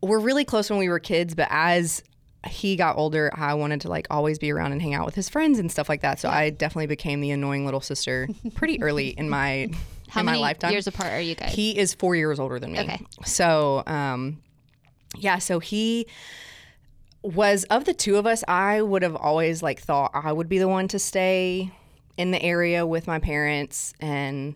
were 0.00 0.18
really 0.18 0.44
close 0.44 0.68
when 0.68 0.78
we 0.78 0.88
were 0.88 0.98
kids, 0.98 1.34
but 1.34 1.48
as 1.50 2.02
he 2.48 2.74
got 2.74 2.96
older, 2.96 3.30
I 3.34 3.54
wanted 3.54 3.82
to 3.82 3.88
like 3.88 4.08
always 4.10 4.38
be 4.38 4.50
around 4.50 4.72
and 4.72 4.82
hang 4.82 4.94
out 4.94 5.06
with 5.06 5.14
his 5.14 5.28
friends 5.28 5.58
and 5.58 5.70
stuff 5.70 5.88
like 5.88 6.00
that. 6.00 6.18
So 6.18 6.28
I 6.28 6.50
definitely 6.50 6.88
became 6.88 7.20
the 7.20 7.30
annoying 7.30 7.64
little 7.64 7.80
sister 7.80 8.28
pretty 8.54 8.82
early 8.82 9.10
in 9.10 9.28
my 9.30 9.70
How 10.12 10.20
in 10.20 10.26
many 10.26 10.38
my 10.38 10.48
lifetime. 10.48 10.72
years 10.72 10.86
apart 10.86 11.10
are 11.10 11.20
you 11.20 11.34
guys? 11.34 11.54
He 11.54 11.78
is 11.78 11.94
four 11.94 12.14
years 12.14 12.38
older 12.38 12.58
than 12.58 12.72
me. 12.72 12.80
Okay. 12.80 13.00
So, 13.24 13.82
um, 13.86 14.42
yeah, 15.16 15.38
so 15.38 15.58
he 15.58 16.06
was 17.22 17.64
of 17.64 17.86
the 17.86 17.94
two 17.94 18.16
of 18.16 18.26
us, 18.26 18.44
I 18.46 18.82
would 18.82 19.02
have 19.02 19.16
always 19.16 19.62
like 19.62 19.80
thought 19.80 20.10
I 20.12 20.32
would 20.32 20.50
be 20.50 20.58
the 20.58 20.68
one 20.68 20.86
to 20.88 20.98
stay 20.98 21.70
in 22.18 22.30
the 22.30 22.42
area 22.42 22.86
with 22.86 23.06
my 23.06 23.20
parents 23.20 23.94
and 24.00 24.54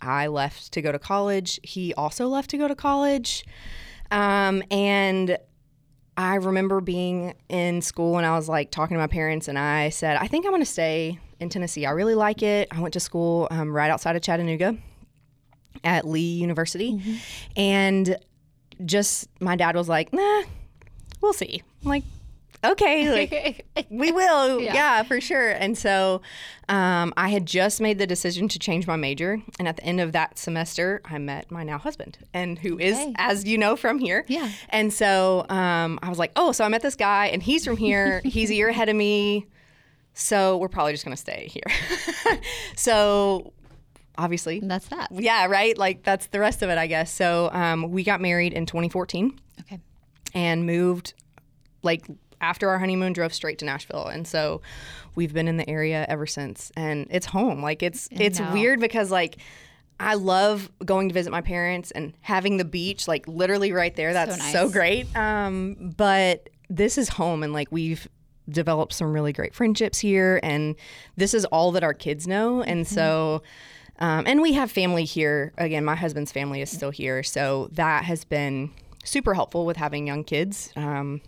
I 0.00 0.28
left 0.28 0.70
to 0.72 0.82
go 0.82 0.92
to 0.92 1.00
college. 1.00 1.58
He 1.64 1.92
also 1.94 2.28
left 2.28 2.50
to 2.50 2.56
go 2.56 2.68
to 2.68 2.76
college. 2.76 3.44
Um, 4.12 4.62
and 4.70 5.36
I 6.16 6.36
remember 6.36 6.80
being 6.80 7.34
in 7.48 7.82
school 7.82 8.18
and 8.18 8.26
I 8.26 8.36
was 8.36 8.48
like 8.48 8.70
talking 8.70 8.94
to 8.94 9.00
my 9.00 9.08
parents 9.08 9.48
and 9.48 9.58
I 9.58 9.88
said, 9.88 10.16
I 10.16 10.28
think 10.28 10.44
I'm 10.44 10.52
going 10.52 10.62
to 10.62 10.66
stay 10.66 11.18
in 11.40 11.48
Tennessee. 11.48 11.86
I 11.86 11.90
really 11.90 12.14
like 12.14 12.42
it. 12.42 12.68
I 12.70 12.80
went 12.80 12.94
to 12.94 13.00
school 13.00 13.48
um, 13.50 13.74
right 13.74 13.90
outside 13.90 14.14
of 14.14 14.22
Chattanooga 14.22 14.78
at 15.84 16.06
Lee 16.06 16.20
University. 16.20 17.00
And 17.56 18.16
just 18.84 19.28
my 19.40 19.56
dad 19.56 19.76
was 19.76 19.88
like, 19.88 20.12
nah, 20.12 20.42
we'll 21.20 21.32
see. 21.32 21.62
I'm 21.82 21.88
like, 21.88 22.04
okay, 22.64 23.10
like, 23.10 23.66
we 23.90 24.12
will. 24.12 24.60
Yeah. 24.60 24.74
Yeah. 24.74 25.02
for 25.02 25.20
sure. 25.20 25.50
And 25.50 25.76
so 25.76 26.22
um, 26.68 27.12
I 27.16 27.28
had 27.28 27.44
just 27.46 27.80
made 27.80 27.98
the 27.98 28.06
decision 28.06 28.46
to 28.48 28.58
change 28.58 28.86
my 28.86 28.96
major. 28.96 29.40
And 29.58 29.66
at 29.66 29.76
the 29.76 29.84
end 29.84 30.00
of 30.00 30.12
that 30.12 30.38
semester, 30.38 31.00
I 31.04 31.18
met 31.18 31.50
my 31.50 31.64
now 31.64 31.78
husband, 31.78 32.18
and 32.32 32.58
who 32.58 32.78
is, 32.78 32.96
Okay. 32.96 33.12
as 33.16 33.44
you 33.44 33.58
know, 33.58 33.74
from 33.76 33.98
here. 33.98 34.24
Yeah. 34.28 34.48
And 34.68 34.92
so 34.92 35.44
um, 35.48 35.98
I 36.02 36.08
was 36.08 36.18
like, 36.18 36.32
oh, 36.36 36.52
so 36.52 36.64
I 36.64 36.68
met 36.68 36.82
this 36.82 36.96
guy, 36.96 37.26
and 37.26 37.42
he's 37.42 37.64
from 37.64 37.76
here. 37.76 38.20
he's 38.24 38.50
a 38.50 38.54
year 38.54 38.68
ahead 38.68 38.88
of 38.88 38.96
me. 38.96 39.46
So 40.14 40.58
we're 40.58 40.68
probably 40.68 40.92
just 40.92 41.04
going 41.04 41.16
to 41.16 41.20
stay 41.20 41.48
here. 41.50 42.38
so 42.76 43.52
obviously, 44.18 44.60
That's 44.60 44.88
that. 44.88 45.08
yeah, 45.12 45.46
right? 45.46 45.76
Like 45.76 46.02
that's 46.02 46.26
the 46.28 46.40
rest 46.40 46.62
of 46.62 46.70
it, 46.70 46.78
I 46.78 46.86
guess. 46.86 47.10
So 47.12 47.50
um, 47.52 47.90
we 47.90 48.04
got 48.04 48.20
married 48.20 48.52
in 48.52 48.66
2014 48.66 49.38
Okay. 49.60 49.78
and 50.34 50.66
moved 50.66 51.14
like 51.82 52.06
after 52.40 52.68
our 52.68 52.78
honeymoon 52.78 53.12
drove 53.12 53.32
straight 53.32 53.58
to 53.60 53.64
Nashville 53.64 54.06
and 54.06 54.26
so 54.26 54.60
we've 55.14 55.32
been 55.32 55.46
in 55.48 55.56
the 55.58 55.68
area 55.70 56.04
ever 56.08 56.26
since 56.26 56.72
and 56.76 57.06
it's 57.10 57.26
home 57.26 57.62
like 57.62 57.82
it's 57.84 58.08
it's 58.10 58.40
know. 58.40 58.52
weird 58.52 58.80
because 58.80 59.10
like 59.12 59.36
I 60.00 60.14
love 60.14 60.68
going 60.84 61.08
to 61.08 61.12
visit 61.14 61.30
my 61.30 61.40
parents 61.40 61.92
and 61.92 62.12
having 62.20 62.56
the 62.56 62.64
beach 62.64 63.06
like 63.06 63.28
literally 63.28 63.70
right 63.72 63.94
there 63.94 64.12
that's 64.12 64.36
so, 64.52 64.64
nice. 64.64 64.72
great 64.72 65.16
um 65.16 65.92
but 65.96 66.48
this 66.68 66.98
is 66.98 67.08
home 67.10 67.44
and 67.44 67.52
like 67.52 67.68
we've 67.70 68.08
developed 68.48 68.92
some 68.92 69.12
really 69.12 69.32
great 69.32 69.54
friendships 69.54 70.00
here 70.00 70.40
and 70.42 70.74
this 71.16 71.34
is 71.34 71.44
all 71.46 71.70
that 71.72 71.84
our 71.84 71.94
kids 71.94 72.26
know 72.26 72.60
and 72.62 72.84
Mm-hmm. 72.86 72.94
so 72.94 73.42
um, 74.02 74.24
and 74.26 74.42
we 74.42 74.52
have 74.52 74.70
family 74.70 75.04
here. 75.04 75.52
Again 75.56 75.84
my 75.84 75.94
husband's 75.96 76.32
family 76.32 76.60
is 76.60 76.70
still 76.70 76.90
here. 76.90 77.22
So 77.22 77.68
that 77.72 78.04
has 78.04 78.24
been 78.24 78.70
super 79.04 79.32
helpful 79.34 79.64
with 79.64 79.76
having 79.78 80.06
young 80.06 80.24
kids. 80.24 80.72
Um, 80.76 81.20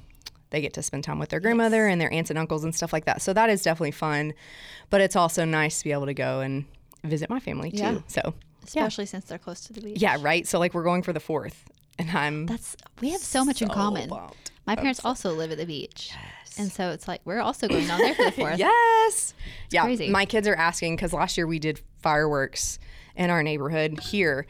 they 0.50 0.60
get 0.60 0.72
to 0.74 0.82
spend 0.82 1.02
time 1.04 1.18
with 1.18 1.30
their 1.30 1.40
grandmother 1.40 1.86
and 1.88 2.00
their 2.00 2.12
aunts 2.12 2.30
and 2.30 2.38
uncles 2.38 2.62
and 2.64 2.74
stuff 2.74 2.92
like 2.92 3.06
that. 3.06 3.22
So 3.22 3.32
that 3.32 3.48
is 3.50 3.62
definitely 3.62 3.92
fun 3.92 4.34
but 4.90 5.00
it's 5.00 5.16
also 5.16 5.44
nice 5.44 5.78
to 5.78 5.84
be 5.84 5.92
able 5.92 6.06
to 6.06 6.14
go 6.14 6.40
and 6.40 6.64
visit 7.02 7.28
my 7.30 7.40
family 7.40 7.70
too. 7.70 7.78
Yeah. 7.78 7.98
so 8.06 8.34
Especially 8.64 9.06
since 9.06 9.24
they're 9.24 9.38
close 9.38 9.60
to 9.62 9.72
the 9.72 9.80
beach. 9.80 10.00
yeah 10.00 10.16
right? 10.20 10.46
So 10.46 10.58
like 10.58 10.74
we're 10.74 10.84
going 10.84 11.02
for 11.02 11.12
the 11.12 11.20
fourth 11.20 11.64
and 11.98 12.10
I'm 12.10 12.46
That's 12.46 12.76
we 13.00 13.10
have 13.10 13.20
so 13.20 13.44
much 13.44 13.62
in 13.62 13.68
common. 13.68 14.08
bummed. 14.10 14.32
My 14.66 14.74
parents 14.76 15.04
also 15.04 15.32
live 15.34 15.50
at 15.52 15.58
the 15.58 15.66
beach, 15.66 16.12
and 16.58 16.70
so 16.70 16.90
it's 16.90 17.08
like 17.08 17.20
we're 17.24 17.40
also 17.40 17.68
going 17.68 17.86
down 17.86 18.00
there 18.00 18.14
for 18.14 18.24
the 18.24 18.32
fourth. 18.36 18.58
Yes. 18.58 19.34
yeah. 19.70 19.82
crazy. 19.84 20.08
My 20.10 20.24
kids 20.24 20.46
are 20.48 20.54
asking 20.54 20.96
because 20.96 21.12
last 21.12 21.36
year 21.36 21.46
we 21.46 21.58
did 21.58 21.80
fireworks 22.00 22.78
in 23.16 23.30
our 23.30 23.42
neighborhood 23.42 24.00
here. 24.00 24.46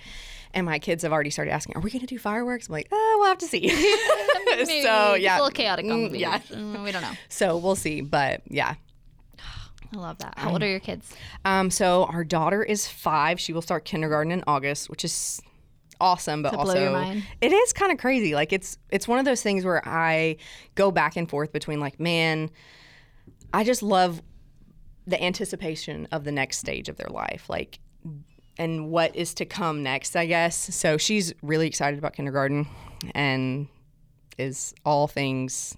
And 0.52 0.66
my 0.66 0.78
kids 0.78 1.02
have 1.02 1.12
already 1.12 1.30
started 1.30 1.50
asking, 1.50 1.76
"Are 1.76 1.80
we 1.80 1.90
going 1.90 2.00
to 2.00 2.06
do 2.06 2.16
fireworks?" 2.16 2.68
I'm 2.68 2.74
like, 2.74 2.86
"Oh, 2.92 3.16
we'll 3.18 3.28
have 3.28 3.38
to 3.38 3.46
see." 3.46 3.68
So 4.54 5.14
it's 5.14 5.22
yeah, 5.22 5.34
a 5.34 5.38
little 5.38 5.50
chaotic 5.50 5.84
on 5.86 6.04
the 6.04 6.10
Mm, 6.10 6.18
yeah. 6.20 6.38
Mm, 6.38 6.84
we 6.84 6.92
don't 6.92 7.02
know. 7.02 7.10
So 7.28 7.56
we'll 7.56 7.74
see, 7.74 8.00
but 8.02 8.40
yeah. 8.48 8.74
I 9.92 9.96
love 9.96 10.18
that. 10.18 10.34
How 10.36 10.52
old 10.52 10.62
are 10.62 10.68
your 10.68 10.78
kids? 10.80 11.12
Um, 11.44 11.70
so 11.72 12.04
our 12.04 12.22
daughter 12.22 12.62
is 12.62 12.86
five. 12.86 13.40
She 13.40 13.52
will 13.52 13.62
start 13.62 13.84
kindergarten 13.84 14.30
in 14.30 14.44
August, 14.46 14.88
which 14.88 15.04
is 15.04 15.42
awesome, 16.00 16.42
but 16.42 16.54
also 16.54 16.74
it 17.40 17.52
is 17.52 17.72
kind 17.72 17.92
of 17.92 17.98
crazy. 17.98 18.34
Like 18.34 18.52
it's 18.52 18.78
it's 18.90 19.08
one 19.08 19.18
of 19.18 19.24
those 19.24 19.42
things 19.42 19.64
where 19.64 19.86
I 19.86 20.36
go 20.74 20.90
back 20.90 21.16
and 21.16 21.28
forth 21.28 21.52
between 21.52 21.80
like, 21.80 21.98
man, 22.00 22.50
I 23.52 23.64
just 23.64 23.82
love 23.82 24.22
the 25.06 25.22
anticipation 25.22 26.08
of 26.12 26.24
the 26.24 26.32
next 26.32 26.58
stage 26.58 26.88
of 26.88 26.96
their 26.96 27.10
life, 27.10 27.48
like 27.48 27.78
and 28.58 28.90
what 28.90 29.14
is 29.16 29.34
to 29.34 29.44
come 29.44 29.82
next, 29.82 30.16
I 30.16 30.26
guess. 30.26 30.56
So 30.74 30.96
she's 30.96 31.32
really 31.42 31.66
excited 31.66 31.98
about 31.98 32.14
kindergarten 32.14 32.66
and 33.14 33.68
is 34.38 34.74
all 34.84 35.08
things 35.08 35.76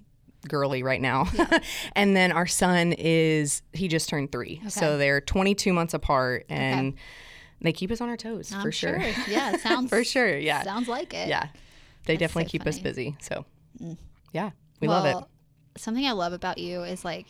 girly 0.49 0.83
right 0.83 1.01
now. 1.01 1.27
and 1.97 2.17
then 2.17 2.33
our 2.33 2.47
son 2.47 2.93
is 2.93 3.63
he 3.73 3.89
just 3.89 4.09
turned 4.09 4.31
3. 4.33 4.63
So 4.69 4.99
they're 4.99 5.21
22 5.21 5.73
months 5.73 5.95
apart 5.95 6.47
and 6.49 6.95
they 7.61 7.73
keep 7.73 7.91
us 7.91 8.01
on 8.01 8.09
our 8.09 8.17
toes 8.17 8.51
for 8.51 8.57
I'm 8.57 8.71
sure. 8.71 8.99
Yeah, 9.29 9.55
it 9.55 9.61
sounds 9.63 9.91
for 9.91 10.05
sure. 10.05 10.37
Yeah. 10.37 10.63
Sounds 10.63 10.89
like 10.89 11.15
it. 11.15 11.29
Yeah. 11.29 11.49
They 12.05 12.17
definitely 12.17 12.45
so 12.45 12.51
keep 12.51 12.67
us 12.67 12.79
busy. 12.79 13.17
So 13.21 13.45
mm. 13.83 13.97
yeah, 14.33 14.51
we 14.81 14.89
love 14.89 15.07
it 15.07 15.17
Something 15.79 16.07
I 16.07 16.13
love 16.13 16.33
about 16.33 16.59
you 16.59 16.83
is 16.83 17.05
like 17.05 17.27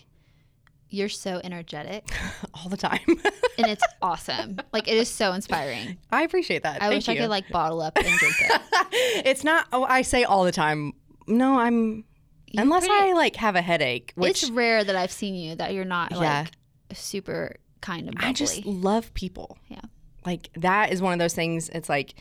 you're 0.88 1.08
so 1.08 1.40
energetic 1.42 2.08
all 2.54 2.68
the 2.68 2.76
time. 2.76 3.00
and 3.58 3.66
it's 3.66 3.82
awesome. 4.00 4.58
Like 4.72 4.86
it 4.88 4.96
is 4.96 5.08
so 5.08 5.32
inspiring. 5.32 5.96
I 6.12 6.22
appreciate 6.22 6.62
that. 6.62 6.76
I 6.76 6.88
Thank 6.88 6.94
wish 6.94 7.08
I 7.08 7.16
could 7.16 7.30
like 7.30 7.48
bottle 7.48 7.80
up 7.80 7.96
and 7.96 8.06
drink 8.18 8.34
it. 8.40 8.62
it's 9.26 9.42
not 9.42 9.66
oh 9.72 9.84
I 9.84 10.02
say 10.02 10.24
all 10.24 10.44
the 10.44 10.52
time. 10.52 10.92
No, 11.26 11.58
I'm 11.58 12.04
unless 12.56 12.86
pretty- 12.86 13.10
I 13.10 13.12
like 13.14 13.36
have 13.36 13.56
a 13.56 13.62
headache, 13.62 14.12
which 14.14 14.44
it's 14.44 14.50
rare 14.50 14.84
that 14.84 14.94
I've 14.94 15.10
seen 15.10 15.34
you 15.34 15.56
that 15.56 15.74
you're 15.74 15.84
not 15.84 16.12
Yeah. 16.12 16.18
like 16.18 16.48
super 16.96 17.56
kind 17.80 18.08
of 18.08 18.14
bubbly. 18.14 18.28
I 18.28 18.32
just 18.32 18.64
love 18.64 19.12
people. 19.14 19.58
yeah. 19.68 19.80
Like 20.26 20.50
that 20.56 20.92
is 20.92 21.00
one 21.00 21.12
of 21.12 21.18
those 21.18 21.34
things. 21.34 21.68
It's 21.70 21.88
like 21.88 22.14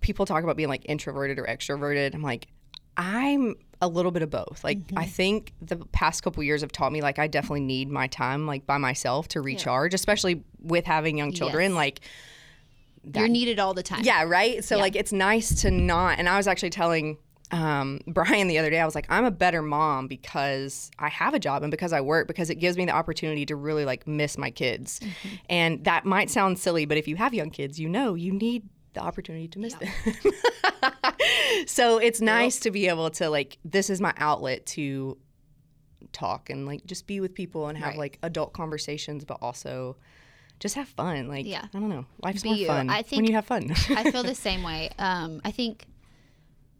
people 0.00 0.26
talk 0.26 0.42
about 0.42 0.56
being 0.56 0.68
like 0.68 0.84
introverted 0.88 1.38
or 1.38 1.44
extroverted. 1.44 2.14
I'm 2.14 2.22
like, 2.22 2.48
I'm 2.96 3.54
a 3.80 3.88
little 3.88 4.10
bit 4.10 4.22
of 4.22 4.30
both. 4.30 4.62
Like 4.64 4.78
Mm-hmm. 4.78 4.98
I 4.98 5.04
think 5.04 5.52
the 5.60 5.76
past 5.76 6.22
couple 6.22 6.42
years 6.42 6.62
have 6.62 6.72
taught 6.72 6.92
me 6.92 7.02
like 7.02 7.18
I 7.18 7.26
definitely 7.26 7.60
need 7.60 7.90
my 7.90 8.06
time 8.06 8.46
like 8.46 8.66
by 8.66 8.78
myself 8.78 9.28
to 9.28 9.40
recharge, 9.40 9.94
especially 9.94 10.42
with 10.60 10.86
having 10.86 11.18
young 11.18 11.32
children. 11.32 11.72
Yes. 11.72 11.76
Like 11.76 12.00
You're 13.14 13.28
needed 13.28 13.58
all 13.58 13.74
the 13.74 13.82
time. 13.82 14.02
yeah, 14.04 14.22
right. 14.24 14.64
So 14.64 14.78
like 14.78 14.96
it's 14.96 15.12
nice 15.12 15.62
to 15.62 15.70
not. 15.70 16.18
And 16.18 16.28
I 16.28 16.36
was 16.36 16.46
actually 16.48 16.70
telling 16.70 17.18
um, 17.50 18.00
Brian 18.06 18.48
the 18.48 18.58
other 18.58 18.70
day, 18.70 18.80
I 18.80 18.84
was 18.84 18.94
like, 18.94 19.06
I'm 19.08 19.24
a 19.24 19.30
better 19.30 19.62
mom 19.62 20.08
because 20.08 20.90
I 20.98 21.08
have 21.08 21.34
a 21.34 21.38
job 21.38 21.62
and 21.62 21.70
because 21.70 21.92
I 21.92 22.00
work 22.00 22.26
because 22.26 22.50
it 22.50 22.56
gives 22.56 22.76
me 22.76 22.84
the 22.86 22.92
opportunity 22.92 23.46
to 23.46 23.56
really 23.56 23.84
like 23.84 24.06
miss 24.06 24.36
my 24.38 24.50
kids. 24.50 25.00
And 25.48 25.84
that 25.84 26.04
might 26.04 26.30
sound 26.30 26.58
silly, 26.58 26.84
but 26.86 26.96
if 26.96 27.06
you 27.08 27.16
have 27.16 27.34
young 27.34 27.50
kids, 27.50 27.78
you 27.78 27.88
know 27.88 28.14
you 28.14 28.32
need 28.32 28.68
the 28.94 29.00
opportunity 29.00 29.48
to 29.48 29.58
miss 29.58 29.74
them. 29.74 29.88
so 31.66 31.98
it's 31.98 32.20
nice 32.20 32.58
to 32.60 32.70
be 32.70 32.88
able 32.88 33.10
to 33.10 33.28
like 33.30 33.58
this 33.64 33.90
is 33.90 34.00
my 34.00 34.12
outlet 34.16 34.64
to 34.66 35.16
talk 36.12 36.50
and 36.50 36.66
like 36.66 36.84
just 36.86 37.06
be 37.06 37.20
with 37.20 37.34
people 37.34 37.68
and 37.68 37.76
have 37.78 37.88
Right. 37.90 37.98
like 37.98 38.18
adult 38.22 38.52
conversations, 38.52 39.24
but 39.24 39.38
also. 39.42 39.96
Just 40.60 40.76
have 40.76 40.86
fun, 40.88 41.26
like 41.26 41.46
Yeah. 41.46 41.64
I 41.74 41.78
don't 41.80 41.88
know. 41.88 42.06
Life's 42.22 42.44
Be 42.44 42.50
more 42.50 42.56
you. 42.58 42.66
fun 42.68 42.88
I 42.88 43.02
think, 43.02 43.18
when 43.18 43.24
you 43.26 43.34
have 43.34 43.44
fun. 43.44 43.72
I 43.90 44.10
feel 44.12 44.22
the 44.22 44.36
same 44.36 44.62
way. 44.62 44.88
Um, 45.00 45.40
I 45.44 45.50
think, 45.50 45.84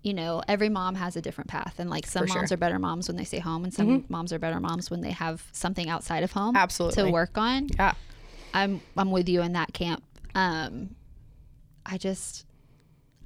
you 0.05 0.15
know, 0.15 0.43
every 0.47 0.69
mom 0.69 0.95
has 0.95 1.17
a 1.17 1.21
different 1.23 1.49
path, 1.49 1.75
and 1.79 1.89
like 1.91 2.07
some 2.07 2.23
For 2.23 2.27
sure. 2.29 2.35
Mm-hmm. 2.37 2.41
moms 2.43 2.53
are 2.53 2.57
better 2.59 2.79
moms 2.79 3.09
when 3.09 3.17
they 3.17 3.25
stay 3.25 3.39
home, 3.41 3.65
and 3.65 3.73
some 3.75 4.05
moms 4.09 4.33
are 4.33 4.39
better 4.39 4.61
moms 4.61 4.91
when 4.91 5.01
they 5.01 5.11
have 5.13 5.43
something 5.53 5.89
outside 5.89 6.23
of 6.23 6.31
home 6.33 6.55
Absolutely. 6.55 7.03
to 7.05 7.11
work 7.11 7.37
on. 7.39 7.69
Yeah. 7.77 7.95
I'm 8.53 8.81
I'm 8.97 9.11
with 9.11 9.29
you 9.29 9.41
in 9.43 9.55
that 9.55 9.73
camp. 9.73 10.05
Um, 10.35 10.95
I 11.87 11.97
just 11.99 12.45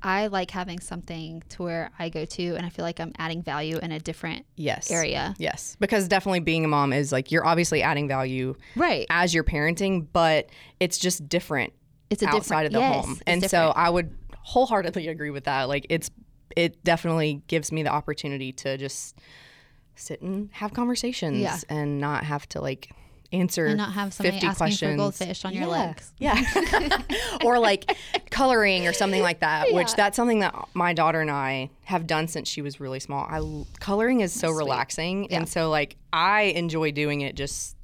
I 0.00 0.28
like 0.28 0.52
having 0.52 0.78
something 0.78 1.42
to 1.48 1.64
where 1.64 1.90
I 1.98 2.08
go 2.10 2.24
to, 2.24 2.54
and 2.54 2.64
I 2.64 2.68
feel 2.68 2.84
like 2.84 3.00
I'm 3.00 3.12
adding 3.18 3.42
value 3.42 3.78
in 3.78 3.90
a 3.90 3.98
different 3.98 4.46
Yes. 4.54 4.88
area. 4.90 5.34
Yes. 5.38 5.76
Because 5.80 6.06
definitely 6.06 6.40
being 6.40 6.64
a 6.64 6.68
mom 6.68 6.92
is 6.92 7.10
like 7.10 7.32
you're 7.32 7.44
obviously 7.44 7.82
adding 7.82 8.06
value 8.06 8.54
Right. 8.76 9.06
as 9.10 9.34
you're 9.34 9.42
parenting, 9.44 10.06
but 10.12 10.48
it's 10.78 10.98
just 10.98 11.28
different 11.28 11.72
It's 12.10 12.22
a 12.22 12.28
outside 12.28 12.66
of 12.66 12.72
the 12.72 12.78
yes, 12.78 13.04
home. 13.04 13.18
And 13.26 13.50
so. 13.50 13.72
I 13.74 13.90
would 13.90 14.16
wholeheartedly 14.36 15.08
agree 15.08 15.30
with 15.30 15.44
that. 15.44 15.64
Like 15.68 15.84
it's 15.90 16.10
it 16.56 16.82
definitely 16.84 17.42
gives 17.46 17.70
me 17.72 17.82
the 17.82 17.90
opportunity 17.90 18.52
to 18.52 18.76
just 18.78 19.16
sit 19.96 20.20
and 20.22 20.48
have 20.52 20.72
conversations 20.72 21.38
Yeah. 21.38 21.58
and 21.68 22.00
not 22.00 22.24
have 22.24 22.48
to 22.50 22.60
like 22.60 22.90
answer 23.30 23.66
and 23.66 23.76
not 23.76 23.92
have 23.92 24.14
somebody 24.14 24.36
50 24.36 24.46
asking 24.46 24.56
questions. 24.56 24.92
for 24.92 24.96
goldfish 24.96 25.44
on 25.44 25.52
your 25.52 25.64
Yeah. 25.64 25.68
legs. 25.68 26.12
Yeah. 26.18 26.98
or 27.44 27.58
like 27.58 27.94
coloring 28.30 28.86
or 28.86 28.92
something 28.92 29.20
like 29.22 29.40
that, 29.40 29.72
which 29.74 29.94
that's 29.94 30.16
something 30.16 30.38
that 30.40 30.54
my 30.74 30.92
daughter 30.94 31.20
and 31.20 31.30
I 31.30 31.68
have 31.84 32.06
done 32.06 32.28
since 32.28 32.48
she 32.48 32.62
was 32.62 32.80
really 32.80 33.00
small. 33.00 33.26
I 33.28 33.64
coloring 33.80 34.20
is 34.20 34.32
so 34.32 34.50
relaxing 34.50 35.24
Yeah. 35.30 35.38
and 35.38 35.48
so 35.48 35.68
like 35.68 35.96
I 36.12 36.42
enjoy 36.42 36.90
doing 36.92 37.20
it 37.20 37.34
just 37.34 37.76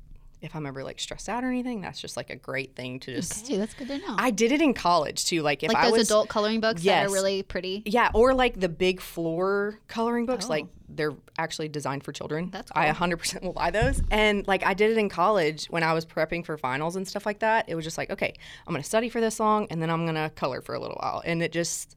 if 0.44 0.54
I'm 0.54 0.66
ever 0.66 0.84
like 0.84 1.00
stressed 1.00 1.28
out 1.28 1.42
or 1.42 1.48
anything, 1.48 1.80
that's 1.80 2.00
just 2.00 2.16
like 2.16 2.30
a 2.30 2.36
great 2.36 2.76
thing 2.76 3.00
to 3.00 3.14
just 3.14 3.44
Okay, 3.44 3.56
that's 3.56 3.74
good 3.74 3.88
to 3.88 3.98
know. 3.98 4.14
I 4.18 4.30
did 4.30 4.52
it 4.52 4.60
in 4.60 4.74
college 4.74 5.24
too. 5.24 5.42
Like 5.42 5.62
if 5.62 5.72
like 5.72 5.84
I 5.84 5.90
was 5.90 6.08
adult 6.08 6.28
coloring 6.28 6.60
books 6.60 6.82
that 6.82 6.86
Yes. 6.86 7.10
are 7.10 7.12
really 7.12 7.42
pretty. 7.42 7.82
yeah, 7.86 8.10
or 8.14 8.34
like 8.34 8.60
the 8.60 8.68
big 8.68 9.00
floor 9.00 9.78
coloring 9.88 10.26
books, 10.26 10.44
Oh. 10.46 10.50
like 10.50 10.66
they're 10.88 11.14
actually 11.38 11.68
designed 11.68 12.04
for 12.04 12.12
children. 12.12 12.50
That's 12.52 12.70
I 12.74 12.88
100% 12.92 13.42
will 13.42 13.52
buy 13.54 13.70
those. 13.70 14.00
And 14.10 14.46
like 14.46 14.64
I 14.64 14.74
did 14.74 14.90
it 14.92 14.98
in 14.98 15.08
college 15.08 15.66
when 15.66 15.82
I 15.82 15.92
was 15.94 16.04
prepping 16.06 16.44
for 16.44 16.56
finals 16.58 16.94
and 16.94 17.08
stuff 17.08 17.26
like 17.26 17.40
that. 17.40 17.64
It 17.68 17.74
was 17.74 17.84
just 17.84 17.98
like, 17.98 18.10
okay, 18.10 18.34
I'm 18.66 18.72
going 18.72 18.82
to 18.82 18.88
study 18.88 19.08
for 19.08 19.20
this 19.20 19.40
long 19.40 19.66
and 19.70 19.80
then 19.82 19.90
I'm 19.90 20.04
going 20.04 20.14
to 20.14 20.30
color 20.36 20.60
for 20.60 20.74
a 20.74 20.78
little 20.78 20.98
while. 21.00 21.22
And 21.24 21.42
it 21.42 21.50
just, 21.52 21.96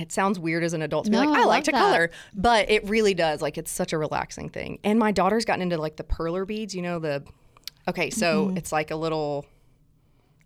it 0.00 0.12
sounds 0.12 0.38
weird 0.38 0.62
as 0.64 0.72
an 0.72 0.82
adult 0.82 1.04
to 1.06 1.10
be 1.10 1.16
No, 1.16 1.24
like, 1.24 1.38
I 1.38 1.42
I 1.42 1.44
like 1.46 1.64
to 1.64 1.72
that. 1.72 1.78
color, 1.78 2.10
but 2.34 2.70
it 2.70 2.88
really 2.88 3.14
does. 3.14 3.40
Like 3.42 3.58
it's 3.58 3.70
such 3.70 3.92
a 3.92 3.98
relaxing 3.98 4.48
thing. 4.48 4.78
And 4.84 4.98
my 4.98 5.12
daughter's 5.12 5.44
gotten 5.44 5.62
into 5.62 5.76
like 5.78 5.96
the 5.96 6.04
perler 6.04 6.46
beads, 6.46 6.74
you 6.74 6.82
know, 6.82 6.98
the, 6.98 7.24
okay, 7.88 8.10
so 8.10 8.46
Mm-hmm. 8.46 8.56
it's 8.56 8.72
like 8.72 8.90
a 8.90 8.96
little, 8.96 9.46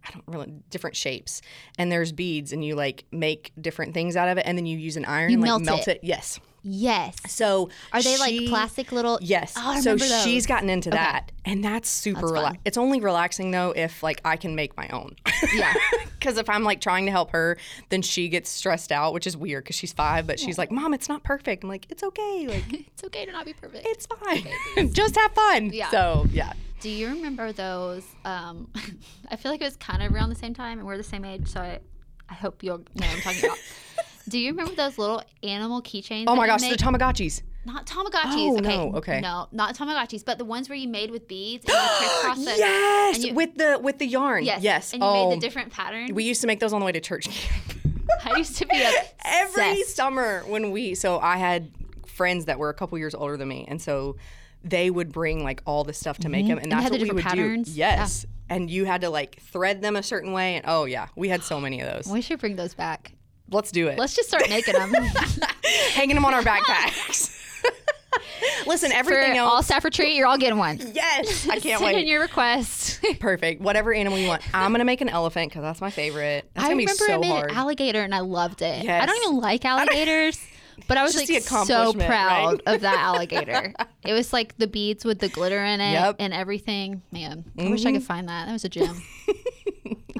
I 0.04 0.10
don't 0.10 0.24
really 0.26 0.52
different 0.70 0.96
shapes, 0.96 1.42
and 1.78 1.90
there's 1.92 2.10
beads, 2.12 2.52
and 2.52 2.64
you 2.64 2.74
like 2.74 3.04
make 3.12 3.52
different 3.60 3.94
things 3.94 4.16
out 4.16 4.28
of 4.28 4.36
it, 4.38 4.42
and 4.46 4.58
then 4.58 4.66
you 4.66 4.76
use 4.76 4.96
an 4.96 5.04
iron 5.04 5.30
You 5.30 5.34
and 5.36 5.42
like 5.42 5.48
melt 5.48 5.62
melt 5.62 5.88
it. 5.88 5.98
it. 5.98 6.00
Yes. 6.04 6.40
Yes. 6.62 7.16
So 7.26 7.70
Are 7.92 8.00
they 8.02 8.14
she- 8.14 8.20
like 8.40 8.48
plastic 8.48 8.92
little? 8.92 9.18
Yes. 9.20 9.54
Oh, 9.56 9.80
so 9.80 9.96
those. 9.96 10.22
she's 10.22 10.46
gotten 10.46 10.70
into 10.70 10.90
that, 10.90 11.32
and 11.44 11.64
that's 11.64 11.88
super 11.88 12.26
relaxing. 12.26 12.60
It's 12.64 12.78
only 12.78 13.00
relaxing 13.00 13.50
though 13.50 13.72
if 13.74 14.02
like 14.02 14.20
I 14.24 14.36
can 14.36 14.54
make 14.54 14.76
my 14.76 14.88
own. 14.88 15.16
Yeah. 15.54 15.72
Because 16.22 16.38
if 16.38 16.48
I'm 16.48 16.62
like 16.62 16.80
trying 16.80 17.06
to 17.06 17.10
help 17.10 17.32
her, 17.32 17.58
then 17.88 18.00
she 18.00 18.28
gets 18.28 18.48
stressed 18.48 18.92
out, 18.92 19.12
which 19.12 19.26
is 19.26 19.36
weird 19.36 19.64
because 19.64 19.74
she's 19.74 19.92
five, 19.92 20.24
but 20.24 20.38
she's 20.38 20.56
like, 20.56 20.70
"Mom, 20.70 20.94
it's 20.94 21.08
not 21.08 21.24
perfect." 21.24 21.64
I'm 21.64 21.68
like, 21.68 21.84
"It's 21.90 22.04
okay. 22.04 22.46
Like 22.48 22.72
it's 22.72 23.02
okay 23.02 23.26
to 23.26 23.32
not 23.32 23.44
be 23.44 23.54
perfect. 23.54 23.84
it's 23.84 24.06
fine. 24.06 24.92
Just 24.92 25.16
have 25.16 25.32
fun." 25.32 25.70
Yeah. 25.72 25.90
So 25.90 26.28
yeah. 26.30 26.52
Do 26.78 26.90
you 26.90 27.08
remember 27.08 27.50
those? 27.52 28.04
Um, 28.24 28.68
I 29.32 29.34
feel 29.34 29.50
like 29.50 29.60
it 29.62 29.64
was 29.64 29.76
kind 29.76 30.00
of 30.00 30.12
around 30.14 30.28
the 30.28 30.36
same 30.36 30.54
time, 30.54 30.78
and 30.78 30.86
we're 30.86 30.96
the 30.96 31.02
same 31.02 31.24
age, 31.24 31.48
so 31.48 31.60
I, 31.60 31.80
I 32.28 32.34
hope 32.34 32.62
you'll 32.62 32.78
know 32.78 32.84
what 32.94 33.10
I'm 33.16 33.20
talking 33.22 33.44
about. 33.46 33.58
Do 34.28 34.38
you 34.38 34.50
remember 34.50 34.74
those 34.74 34.98
little 34.98 35.22
animal 35.42 35.82
keychains? 35.82 36.24
Oh 36.26 36.36
my 36.36 36.46
gosh, 36.46 36.62
the 36.62 36.76
Tamagotchis. 36.76 37.42
not 37.64 37.86
Tamagotchis. 37.86 38.50
Oh, 38.50 38.58
okay. 38.58 38.76
no, 38.76 38.96
okay. 38.96 39.20
No, 39.20 39.48
not 39.52 39.76
Tamagotchis, 39.76 40.24
but 40.24 40.38
the 40.38 40.44
ones 40.44 40.68
where 40.68 40.76
you 40.78 40.88
made 40.88 41.10
with 41.10 41.28
beads 41.28 41.64
and 41.66 41.74
you 41.74 42.08
crisscross 42.08 42.38
yes, 42.58 43.16
and 43.16 43.24
you- 43.24 43.34
with 43.34 43.56
the 43.56 43.78
with 43.82 43.98
the 43.98 44.06
yarn. 44.06 44.44
Yes. 44.44 44.62
Yes. 44.62 44.92
And 44.92 45.02
you 45.02 45.08
oh, 45.08 45.30
made 45.30 45.36
the 45.36 45.40
different 45.40 45.72
patterns. 45.72 46.12
we 46.12 46.24
used 46.24 46.40
to 46.40 46.46
make 46.46 46.60
those 46.60 46.72
on 46.72 46.80
the 46.80 46.86
way 46.86 46.92
to 46.92 47.00
church. 47.00 47.28
I 48.24 48.36
used 48.36 48.56
to 48.58 48.66
be 48.66 48.76
obsessed. 48.82 49.14
every 49.24 49.82
summer 49.84 50.42
when 50.46 50.70
we 50.70 50.94
so 50.94 51.18
I 51.18 51.36
had 51.36 51.70
friends 52.06 52.44
that 52.44 52.58
were 52.58 52.68
a 52.68 52.74
couple 52.74 52.98
years 52.98 53.14
older 53.14 53.36
than 53.36 53.48
me, 53.48 53.64
and 53.68 53.80
so 53.80 54.16
they 54.64 54.90
would 54.90 55.10
bring 55.12 55.42
like 55.42 55.62
all 55.66 55.82
the 55.82 55.92
stuff 55.92 56.18
to 56.18 56.28
make 56.28 56.46
them, 56.46 56.58
and 56.58 56.66
Mm-hmm. 56.70 56.72
And 56.72 56.82
that's 56.84 56.90
what 56.92 57.00
we 57.00 57.10
would 57.10 57.24
patterns? 57.24 57.68
do. 57.72 57.78
Yes, 57.78 58.26
and 58.48 58.70
you 58.70 58.84
had 58.84 59.00
to 59.00 59.10
like 59.10 59.40
thread 59.40 59.82
them 59.82 59.96
a 59.96 60.02
certain 60.02 60.32
way, 60.32 60.56
and 60.56 60.64
oh 60.68 60.84
yeah, 60.84 61.08
we 61.16 61.28
had 61.28 61.42
so 61.42 61.60
many 61.60 61.80
of 61.80 61.90
those. 61.90 62.06
We 62.12 62.20
should 62.20 62.38
bring 62.38 62.56
those 62.56 62.74
back. 62.74 63.12
Let's 63.52 63.70
do 63.70 63.88
it. 63.88 63.98
Let's 63.98 64.14
just 64.14 64.28
start 64.28 64.48
making 64.48 64.74
them. 64.74 64.92
Hanging 65.92 66.14
them 66.16 66.24
on 66.24 66.34
our 66.34 66.42
backpacks. 66.42 67.38
Listen, 68.66 68.90
For 68.90 68.96
everything 68.96 69.38
all 69.38 69.56
else. 69.56 69.66
staff 69.66 69.84
retreat, 69.84 70.14
you're 70.16 70.26
all 70.26 70.36
getting 70.38 70.58
one. 70.58 70.78
yes, 70.94 71.48
I 71.48 71.58
can't 71.58 71.80
wait. 71.80 71.86
Send 71.86 71.90
in 71.90 71.94
wait. 71.96 72.06
your 72.08 72.20
request. 72.22 73.00
Perfect. 73.20 73.60
Whatever 73.62 73.92
animal 73.94 74.18
you 74.18 74.28
want. 74.28 74.42
I'm 74.54 74.72
gonna 74.72 74.84
make 74.84 75.00
an 75.00 75.08
elephant 75.08 75.50
because 75.50 75.62
that's 75.62 75.80
my 75.80 75.90
favorite. 75.90 76.48
That's 76.54 76.64
I 76.64 76.68
gonna 76.68 76.76
be 76.78 76.84
remember 76.86 77.04
so 77.04 77.14
I 77.14 77.18
made 77.18 77.28
hard. 77.30 77.50
an 77.50 77.56
alligator 77.56 78.02
and 78.02 78.14
I 78.14 78.20
loved 78.20 78.62
it. 78.62 78.88
I 78.88 79.06
don't 79.06 79.16
even 79.24 79.38
like 79.38 79.64
alligators, 79.64 80.44
but 80.88 80.98
I 80.98 81.02
was 81.02 81.14
Just 81.14 81.30
like 81.30 81.42
so 81.66 81.92
proud 81.94 82.62
right? 82.66 82.74
of 82.74 82.80
that 82.82 82.98
alligator. 82.98 83.72
it 84.04 84.12
was 84.12 84.32
like 84.32 84.56
the 84.58 84.66
beads 84.66 85.04
with 85.04 85.18
the 85.20 85.28
glitter 85.28 85.64
in 85.64 85.80
it 85.80 85.92
Yep. 85.92 86.02
Mm-hmm. 86.14 86.22
and 86.22 86.34
everything. 86.34 87.02
Man, 87.12 87.44
I 87.58 87.68
wish 87.68 87.86
I 87.86 87.92
could 87.92 88.02
find 88.04 88.28
that. 88.28 88.46
That 88.46 88.52
was 88.52 88.64
a 88.64 88.68
gem. 88.68 89.00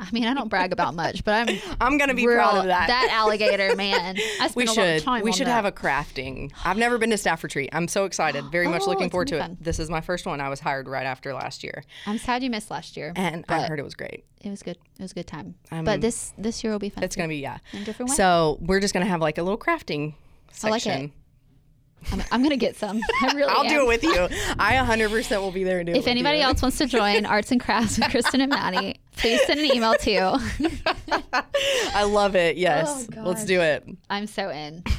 I 0.01 0.11
mean, 0.13 0.25
I 0.25 0.35
don't 0.35 0.49
brag 0.49 0.73
about 0.73 0.95
much, 0.95 1.25
but 1.25 1.49
I'm 1.49 1.59
I'm 1.81 1.99
gonna 1.99 2.15
be 2.15 2.27
real, 2.27 2.37
proud 2.37 2.59
of 2.59 2.65
that. 2.67 2.89
That 2.89 3.09
alligator, 3.11 3.75
man. 3.77 4.17
We 4.55 4.65
a 4.65 4.67
lot 4.67 4.79
of 4.79 5.03
should. 5.03 5.23
We 5.23 5.33
should 5.33 5.47
that. 5.47 5.53
have 5.53 5.65
a 5.65 5.73
crafting. 5.73 6.53
I've 6.65 6.77
never 6.77 6.99
been 6.99 7.11
to 7.11 7.19
staff 7.19 7.43
retreat. 7.43 7.71
I'm 7.73 7.89
so 7.89 8.05
excited. 8.05 8.45
Very 8.51 8.69
much 8.69 8.83
Oh, 8.83 8.91
looking 8.91 9.11
forward 9.11 9.29
to 9.29 9.39
gonna 9.39 9.53
it. 9.53 9.63
This 9.63 9.79
is 9.79 9.89
my 9.89 10.01
first 10.01 10.27
one. 10.27 10.41
I 10.41 10.49
was 10.49 10.59
hired 10.59 10.89
right 10.89 11.07
after 11.07 11.33
last 11.35 11.63
year, 11.63 11.85
I'm 12.07 12.19
sad 12.19 12.43
you 12.43 12.51
missed 12.51 12.71
last 12.71 12.97
year, 12.97 13.13
and 13.15 13.45
I 13.49 13.63
heard 13.63 13.79
it 13.79 13.85
was 13.85 13.95
great. 13.95 14.25
it 14.41 14.51
was 14.51 14.63
good. 14.63 14.77
It 14.99 15.03
was 15.03 15.13
a 15.13 15.15
good 15.15 15.27
time. 15.27 15.55
Um, 15.71 15.85
but 15.85 16.01
this 16.01 16.33
this 16.37 16.65
year 16.65 16.73
will 16.73 16.81
be 16.81 16.89
fun. 16.89 17.05
It's 17.05 17.15
gonna 17.15 17.29
be 17.29 17.39
yeah. 17.39 17.59
in 17.73 17.85
different 17.85 18.11
way. 18.11 18.17
So 18.17 18.59
we're 18.61 18.81
just 18.81 18.93
gonna 18.93 19.07
have 19.07 19.21
like 19.21 19.39
a 19.39 19.43
little 19.43 19.59
crafting 19.59 20.15
I 20.65 20.71
like 20.71 20.87
it. 20.87 21.11
I'm, 22.11 22.23
I'm 22.33 22.43
gonna 22.43 22.57
get 22.57 22.77
some. 22.77 23.01
I 23.23 23.27
really 23.35 23.45
I'll 23.45 23.65
am. 23.65 23.69
do 23.69 23.81
it 23.83 23.87
with 23.87 24.03
you. 24.03 24.29
I 24.59 24.75
100% 24.75 25.41
will 25.41 25.53
be 25.53 25.65
there 25.65 25.79
and 25.79 25.87
do 25.87 25.93
it. 25.93 25.99
If 25.99 26.07
anybody 26.07 26.39
you. 26.39 26.45
else 26.45 26.61
wants 26.63 26.79
to 26.79 26.87
join 26.87 27.27
Arts 27.27 27.53
and 27.53 27.61
Crafts 27.61 27.99
with 27.99 28.11
Kristen 28.11 28.41
and 28.41 28.51
Maddie, 28.51 29.01
please 29.17 29.41
send 29.47 29.61
an 29.61 29.67
email 29.67 29.95
to. 29.95 30.39
I 31.95 32.05
love 32.05 32.35
it. 32.37 32.57
Yes, 32.57 33.09
Oh, 33.17 33.23
let's 33.23 33.45
do 33.45 33.61
it. 33.61 33.87
I'm 34.11 34.27
so 34.27 34.49
in. 34.51 34.83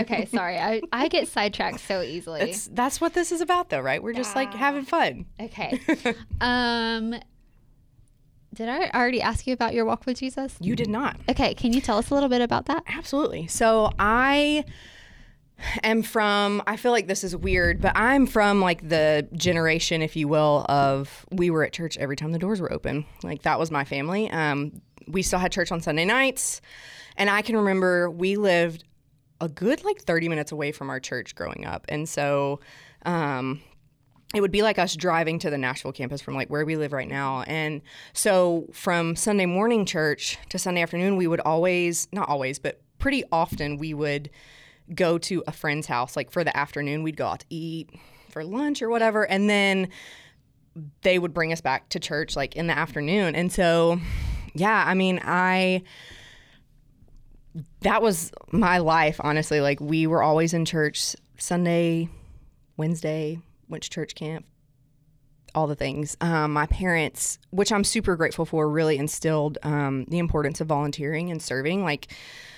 Okay, 0.00 0.26
sorry. 0.26 0.58
I, 0.58 0.82
I 0.92 1.06
get 1.06 1.28
sidetracked 1.28 1.78
so 1.78 2.02
easily. 2.02 2.40
It's, 2.40 2.66
that's 2.66 3.00
what 3.00 3.14
this 3.14 3.30
is 3.30 3.40
about, 3.40 3.68
though, 3.70 3.78
right? 3.80 4.02
We're 4.02 4.12
just 4.12 4.34
like 4.34 4.52
having 4.52 4.84
fun. 4.84 5.26
Okay. 5.40 5.80
Um, 6.40 7.14
did 8.52 8.68
I 8.68 8.90
already 8.92 9.22
ask 9.22 9.46
you 9.46 9.54
about 9.54 9.72
your 9.72 9.84
walk 9.84 10.06
with 10.06 10.18
Jesus? 10.18 10.56
You 10.60 10.74
did 10.74 10.88
not. 10.88 11.16
Okay, 11.28 11.54
can 11.54 11.72
you 11.72 11.80
tell 11.80 11.98
us 11.98 12.10
a 12.10 12.14
little 12.14 12.28
bit 12.28 12.40
about 12.40 12.66
that? 12.66 12.82
Absolutely. 12.88 13.46
So 13.46 13.92
I 13.96 14.64
am 15.82 16.02
from, 16.02 16.62
I 16.66 16.76
feel 16.76 16.92
like 16.92 17.06
this 17.06 17.24
is 17.24 17.36
weird, 17.36 17.80
but 17.80 17.92
I'm 17.96 18.26
from 18.26 18.60
like 18.60 18.88
the 18.88 19.28
generation, 19.34 20.02
if 20.02 20.16
you 20.16 20.28
will, 20.28 20.64
of 20.68 21.26
we 21.30 21.50
were 21.50 21.64
at 21.64 21.72
church 21.72 21.96
every 21.98 22.16
time 22.16 22.32
the 22.32 22.38
doors 22.38 22.60
were 22.60 22.72
open. 22.72 23.06
Like 23.22 23.42
that 23.42 23.58
was 23.58 23.70
my 23.70 23.84
family. 23.84 24.30
Um, 24.30 24.80
we 25.06 25.22
still 25.22 25.38
had 25.38 25.52
church 25.52 25.72
on 25.72 25.80
Sunday 25.80 26.04
nights. 26.04 26.60
And 27.16 27.30
I 27.30 27.42
can 27.42 27.56
remember 27.56 28.10
we 28.10 28.36
lived 28.36 28.84
a 29.40 29.48
good 29.48 29.84
like 29.84 30.00
30 30.00 30.28
minutes 30.28 30.52
away 30.52 30.72
from 30.72 30.90
our 30.90 31.00
church 31.00 31.34
growing 31.34 31.64
up. 31.66 31.84
And 31.88 32.08
so, 32.08 32.60
um, 33.04 33.60
it 34.34 34.40
would 34.40 34.50
be 34.50 34.62
like 34.62 34.78
us 34.78 34.96
driving 34.96 35.38
to 35.38 35.50
the 35.50 35.56
Nashville 35.56 35.92
campus 35.92 36.20
from 36.20 36.34
like 36.34 36.48
where 36.48 36.64
we 36.64 36.76
live 36.76 36.92
right 36.92 37.08
now. 37.08 37.42
And 37.42 37.82
so 38.12 38.66
from 38.72 39.14
Sunday 39.14 39.46
morning 39.46 39.86
church 39.86 40.38
to 40.48 40.58
Sunday 40.58 40.82
afternoon, 40.82 41.16
we 41.16 41.28
would 41.28 41.40
always, 41.40 42.08
not 42.10 42.28
always, 42.28 42.58
but 42.58 42.80
pretty 42.98 43.22
often 43.30 43.78
we 43.78 43.94
would 43.94 44.30
go 44.92 45.18
to 45.18 45.42
a 45.46 45.52
friend's 45.52 45.86
house. 45.86 46.16
Like 46.16 46.30
for 46.30 46.44
the 46.44 46.56
afternoon, 46.56 47.02
we'd 47.02 47.16
go 47.16 47.26
out 47.26 47.40
to 47.40 47.46
eat 47.50 47.90
for 48.30 48.44
lunch 48.44 48.82
or 48.82 48.88
whatever. 48.90 49.24
And 49.26 49.48
then 49.48 49.88
they 51.02 51.18
would 51.18 51.32
bring 51.32 51.52
us 51.52 51.60
back 51.60 51.88
to 51.90 52.00
church 52.00 52.36
like 52.36 52.56
in 52.56 52.66
the 52.66 52.76
afternoon. 52.76 53.34
And 53.34 53.52
so, 53.52 54.00
yeah, 54.54 54.84
I 54.86 54.94
mean, 54.94 55.20
I 55.24 55.82
that 57.82 58.02
was 58.02 58.32
my 58.50 58.78
life, 58.78 59.20
honestly. 59.22 59.60
Like 59.60 59.80
we 59.80 60.06
were 60.06 60.22
always 60.22 60.52
in 60.52 60.64
church 60.64 61.14
Sunday, 61.38 62.08
Wednesday, 62.76 63.38
went 63.68 63.84
to 63.84 63.90
church 63.90 64.14
camp, 64.14 64.44
all 65.54 65.66
the 65.66 65.76
things. 65.76 66.16
Um, 66.20 66.52
my 66.52 66.66
parents, 66.66 67.38
which 67.50 67.70
I'm 67.70 67.84
super 67.84 68.16
grateful 68.16 68.44
for, 68.44 68.68
really 68.68 68.98
instilled 68.98 69.58
um, 69.62 70.04
the 70.08 70.18
importance 70.18 70.60
of 70.60 70.66
volunteering 70.66 71.30
and 71.30 71.40
serving, 71.40 71.84
like 71.84 72.08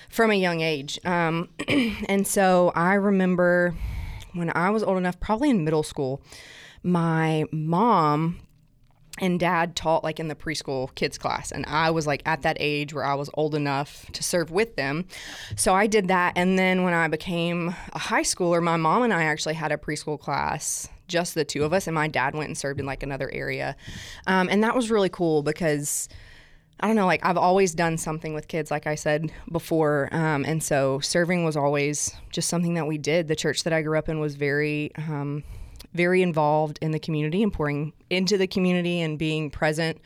from 0.08 0.30
a 0.30 0.34
young 0.34 0.60
age. 0.60 0.98
Um, 1.04 1.48
and 2.08 2.26
so 2.26 2.72
I 2.74 2.94
remember 2.94 3.74
when 4.32 4.52
I 4.54 4.70
was 4.70 4.82
old 4.82 4.98
enough, 4.98 5.18
probably 5.20 5.50
in 5.50 5.64
middle 5.64 5.82
school, 5.82 6.22
my 6.82 7.44
mom 7.52 8.40
and 9.18 9.40
dad 9.40 9.74
taught 9.74 10.04
like 10.04 10.20
in 10.20 10.28
the 10.28 10.34
preschool 10.34 10.94
kids 10.94 11.16
class. 11.16 11.50
And 11.50 11.64
i 11.66 11.90
was 11.90 12.06
like 12.06 12.20
at 12.26 12.42
that 12.42 12.58
age 12.60 12.92
where 12.92 13.04
i 13.04 13.14
was 13.14 13.30
old 13.32 13.54
enough 13.54 14.04
to 14.12 14.22
serve 14.22 14.50
with 14.50 14.76
them. 14.76 15.06
So 15.56 15.74
i 15.74 15.86
did 15.86 16.08
that. 16.08 16.34
And 16.36 16.58
then 16.58 16.82
when 16.82 16.92
i 16.92 17.08
became 17.08 17.74
a 17.94 17.98
high 17.98 18.22
schooler 18.22 18.62
my 18.62 18.76
mom 18.76 19.02
and 19.02 19.14
i 19.14 19.24
actually 19.24 19.54
had 19.54 19.72
a 19.72 19.78
preschool 19.78 20.20
class 20.20 20.88
just 21.08 21.34
the 21.34 21.44
two 21.44 21.64
of 21.64 21.72
us. 21.72 21.86
And 21.86 21.94
my 21.94 22.08
dad 22.08 22.34
went 22.34 22.48
and 22.48 22.58
served 22.58 22.80
in 22.80 22.86
like 22.86 23.02
another 23.02 23.30
area. 23.32 23.76
Um, 24.26 24.48
and 24.50 24.62
that 24.64 24.74
was 24.74 24.90
really 24.90 25.08
cool 25.08 25.42
because 25.42 26.08
I 26.78 26.86
don't 26.86 26.96
know, 26.96 27.06
like 27.06 27.24
I've 27.24 27.38
always 27.38 27.74
done 27.74 27.96
something 27.96 28.34
with 28.34 28.48
kids, 28.48 28.70
like 28.70 28.86
I 28.86 28.96
said 28.96 29.32
before. 29.50 30.08
Um, 30.12 30.44
and 30.44 30.62
so 30.62 31.00
serving 31.00 31.44
was 31.44 31.56
always 31.56 32.14
just 32.30 32.48
something 32.48 32.74
that 32.74 32.86
we 32.86 32.98
did. 32.98 33.28
The 33.28 33.36
church 33.36 33.64
that 33.64 33.72
I 33.72 33.82
grew 33.82 33.98
up 33.98 34.08
in 34.08 34.20
was 34.20 34.36
very, 34.36 34.92
um, 34.96 35.42
very 35.94 36.20
involved 36.20 36.78
in 36.82 36.90
the 36.90 36.98
community 36.98 37.42
and 37.42 37.50
pouring 37.50 37.94
into 38.10 38.36
the 38.36 38.46
community 38.46 39.00
and 39.00 39.18
being 39.18 39.50
present 39.50 39.98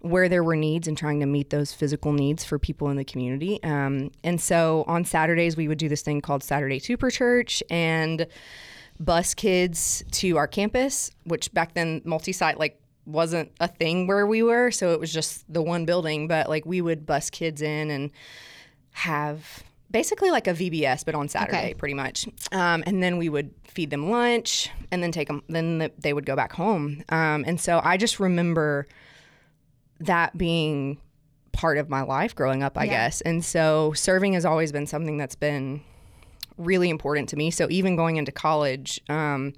where 0.00 0.28
there 0.28 0.42
were 0.42 0.56
needs 0.56 0.88
and 0.88 0.96
trying 0.96 1.20
to 1.20 1.26
meet 1.26 1.50
those 1.50 1.72
physical 1.72 2.12
needs 2.12 2.44
for 2.44 2.58
people 2.58 2.88
in 2.88 2.96
the 2.96 3.04
community. 3.04 3.62
Um, 3.62 4.10
and 4.24 4.40
so 4.40 4.84
on 4.86 5.04
Saturdays, 5.04 5.56
we 5.56 5.68
would 5.68 5.78
do 5.78 5.88
this 5.88 6.02
thing 6.02 6.22
called 6.22 6.42
Saturday 6.42 6.78
Super 6.78 7.10
Church 7.10 7.62
and 7.68 8.26
bus 8.98 9.34
kids 9.34 10.02
to 10.12 10.38
our 10.38 10.46
campus, 10.46 11.10
which 11.24 11.52
back 11.52 11.74
then 11.74 12.00
multi 12.04 12.32
site, 12.32 12.58
like, 12.58 12.80
wasn't 13.06 13.50
a 13.60 13.68
thing 13.68 14.06
where 14.06 14.26
we 14.26 14.42
were 14.42 14.70
so 14.70 14.92
it 14.92 14.98
was 15.00 15.12
just 15.12 15.44
the 15.52 15.62
one 15.62 15.84
building 15.84 16.26
but 16.26 16.48
like 16.48 16.66
we 16.66 16.80
would 16.80 17.06
bus 17.06 17.30
kids 17.30 17.62
in 17.62 17.90
and 17.90 18.10
have 18.92 19.62
basically 19.90 20.30
like 20.30 20.46
a 20.48 20.52
VBS 20.52 21.04
but 21.04 21.14
on 21.14 21.28
Saturday 21.28 21.56
Okay. 21.58 21.74
pretty 21.74 21.94
much 21.94 22.26
um, 22.52 22.82
and 22.86 23.02
then 23.02 23.16
we 23.18 23.28
would 23.28 23.54
feed 23.64 23.90
them 23.90 24.10
lunch 24.10 24.70
and 24.90 25.02
then 25.02 25.12
take 25.12 25.28
them 25.28 25.42
then 25.48 25.78
the, 25.78 25.92
they 25.98 26.12
would 26.12 26.26
go 26.26 26.34
back 26.34 26.52
home 26.52 27.02
um, 27.10 27.44
and 27.46 27.60
so 27.60 27.80
I 27.84 27.96
just 27.96 28.18
remember 28.18 28.88
that 30.00 30.36
being 30.36 30.98
part 31.52 31.78
of 31.78 31.88
my 31.88 32.02
life 32.02 32.34
growing 32.34 32.62
up 32.62 32.76
I 32.76 32.84
Yeah. 32.84 32.90
guess 32.90 33.20
and 33.22 33.44
so 33.44 33.92
serving 33.94 34.32
has 34.34 34.44
always 34.44 34.72
been 34.72 34.86
something 34.86 35.16
that's 35.16 35.36
been 35.36 35.80
really 36.58 36.90
important 36.90 37.28
to 37.30 37.36
me 37.36 37.50
so 37.50 37.66
even 37.70 37.96
going 37.96 38.16
into 38.16 38.32
college 38.32 39.00
um, 39.08 39.52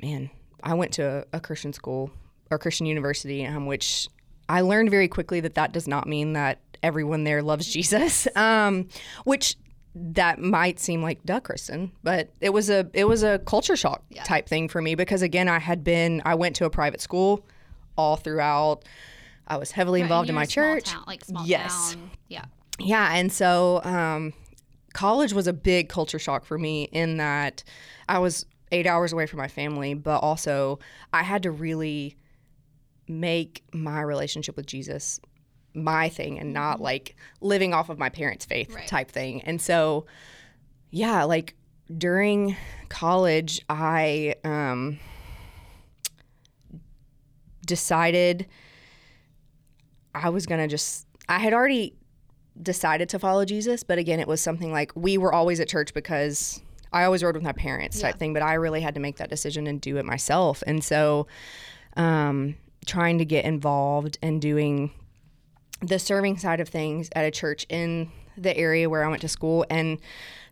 man, 0.00 0.30
I 0.62 0.74
went 0.74 0.92
to 0.94 1.24
a, 1.32 1.36
a 1.38 1.40
Christian 1.40 1.72
school 1.72 2.10
or 2.52 2.58
Christian 2.58 2.86
university, 2.86 3.44
um, 3.46 3.66
which 3.66 4.08
I 4.48 4.60
learned 4.60 4.90
very 4.90 5.08
quickly 5.08 5.40
that 5.40 5.54
that 5.54 5.72
does 5.72 5.88
not 5.88 6.06
mean 6.06 6.34
that 6.34 6.58
everyone 6.82 7.24
there 7.24 7.42
loves 7.42 7.66
Jesus. 7.72 8.28
Um, 8.36 8.88
which 9.24 9.56
that 9.94 10.38
might 10.38 10.80
seem 10.80 11.02
like 11.02 11.22
duh, 11.24 11.40
Kristen, 11.40 11.92
but 12.02 12.30
it 12.40 12.50
was 12.50 12.70
a 12.70 12.88
it 12.94 13.04
was 13.04 13.22
a 13.22 13.38
culture 13.40 13.76
shock 13.76 14.02
type 14.24 14.48
thing 14.48 14.68
for 14.68 14.80
me 14.80 14.94
because 14.94 15.20
again, 15.22 15.48
I 15.48 15.58
had 15.58 15.84
been 15.84 16.22
I 16.24 16.34
went 16.34 16.56
to 16.56 16.64
a 16.64 16.70
private 16.70 17.00
school 17.00 17.44
all 17.96 18.16
throughout. 18.16 18.84
I 19.46 19.56
was 19.58 19.70
heavily 19.72 20.00
involved 20.00 20.28
in 20.30 20.34
my 20.34 20.46
church. 20.46 20.84
town, 20.90 21.04
like 21.06 21.24
small 21.24 21.44
Yes. 21.46 21.94
town. 21.94 22.10
Yeah. 22.28 22.44
Yeah, 22.78 23.12
and 23.14 23.30
so 23.30 23.82
um, 23.84 24.32
college 24.94 25.34
was 25.34 25.46
a 25.46 25.52
big 25.52 25.88
culture 25.90 26.18
shock 26.18 26.44
for 26.46 26.56
me 26.58 26.84
in 26.84 27.18
that 27.18 27.62
I 28.08 28.18
was 28.18 28.46
eight 28.70 28.86
hours 28.86 29.12
away 29.12 29.26
from 29.26 29.38
my 29.38 29.48
family, 29.48 29.92
but 29.92 30.18
also 30.20 30.78
I 31.12 31.22
had 31.22 31.42
to 31.42 31.50
really 31.50 32.16
make 33.20 33.62
my 33.72 34.00
relationship 34.00 34.56
with 34.56 34.66
Jesus 34.66 35.20
my 35.74 36.08
thing 36.08 36.38
and 36.38 36.52
not 36.52 36.80
like 36.80 37.16
living 37.40 37.72
off 37.72 37.88
of 37.88 37.98
my 37.98 38.08
parents' 38.08 38.44
faith 38.44 38.74
Right. 38.74 38.86
type 38.86 39.10
thing. 39.10 39.40
And 39.42 39.60
so, 39.60 40.06
yeah, 40.90 41.24
like 41.24 41.54
during 41.96 42.56
college, 42.90 43.62
I 43.68 44.34
um, 44.44 44.98
decided 47.66 48.46
I 50.14 50.28
was 50.28 50.46
gonna 50.46 50.68
just. 50.68 51.06
I 51.28 51.38
had 51.38 51.52
already 51.54 51.94
decided 52.60 53.08
to 53.10 53.18
follow 53.18 53.44
Jesus, 53.44 53.82
but 53.82 53.96
again, 53.98 54.20
it 54.20 54.28
was 54.28 54.40
something 54.40 54.70
like 54.72 54.92
we 54.94 55.16
were 55.16 55.32
always 55.32 55.58
at 55.60 55.68
church 55.68 55.94
because 55.94 56.60
I 56.92 57.04
always 57.04 57.22
rode 57.24 57.34
with 57.34 57.44
my 57.44 57.52
parents 57.52 57.98
type 58.00 58.16
Yeah. 58.16 58.18
thing, 58.18 58.32
but 58.34 58.42
I 58.42 58.54
really 58.54 58.82
had 58.82 58.94
to 58.96 59.00
make 59.00 59.16
that 59.16 59.30
decision 59.30 59.66
and 59.66 59.80
do 59.80 59.96
it 59.96 60.04
myself. 60.04 60.62
And 60.66 60.84
so, 60.84 61.26
um, 61.96 62.56
trying 62.86 63.18
to 63.18 63.24
get 63.24 63.44
involved 63.44 64.18
and 64.22 64.40
doing 64.40 64.90
the 65.80 65.98
serving 65.98 66.38
side 66.38 66.60
of 66.60 66.68
things 66.68 67.08
at 67.14 67.24
a 67.24 67.30
church 67.30 67.66
in 67.68 68.10
the 68.36 68.56
area 68.56 68.88
where 68.88 69.04
I 69.04 69.08
went 69.08 69.22
to 69.22 69.28
school, 69.28 69.64
and 69.68 69.98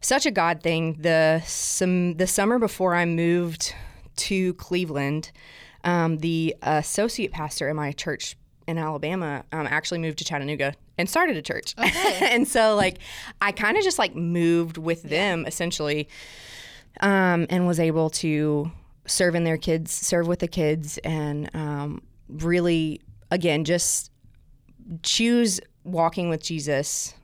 such 0.00 0.26
a 0.26 0.30
God 0.30 0.62
thing. 0.62 0.96
The 1.00 1.42
some 1.46 2.14
the 2.14 2.26
summer 2.26 2.58
before 2.58 2.94
I 2.94 3.04
moved 3.04 3.74
to 4.16 4.54
Cleveland, 4.54 5.30
um, 5.84 6.18
the 6.18 6.56
associate 6.62 7.32
pastor 7.32 7.68
in 7.68 7.76
my 7.76 7.92
church 7.92 8.36
in 8.66 8.78
Alabama 8.78 9.44
um, 9.52 9.66
actually 9.66 9.98
moved 9.98 10.18
to 10.18 10.24
Chattanooga 10.24 10.74
and 10.98 11.08
started 11.08 11.36
a 11.36 11.42
church. 11.42 11.74
and 11.78 12.46
so 12.46 12.76
like 12.76 12.98
I 13.40 13.52
kind 13.52 13.76
of 13.76 13.82
just 13.82 13.98
like 13.98 14.14
moved 14.14 14.76
with 14.76 15.02
them 15.02 15.46
essentially 15.46 16.08
um, 17.00 17.46
and 17.50 17.66
was 17.66 17.80
able 17.80 18.10
to 18.10 18.70
serve 19.06 19.34
in 19.34 19.44
their 19.44 19.56
kids, 19.56 19.92
serve 19.92 20.26
with 20.26 20.38
the 20.38 20.48
kids, 20.48 20.98
and 20.98 21.50
um, 21.54 22.02
really, 22.30 23.00
again, 23.30 23.64
just 23.64 24.10
choose 25.02 25.60
walking 25.84 26.28
with 26.28 26.42
Jesus 26.42 27.14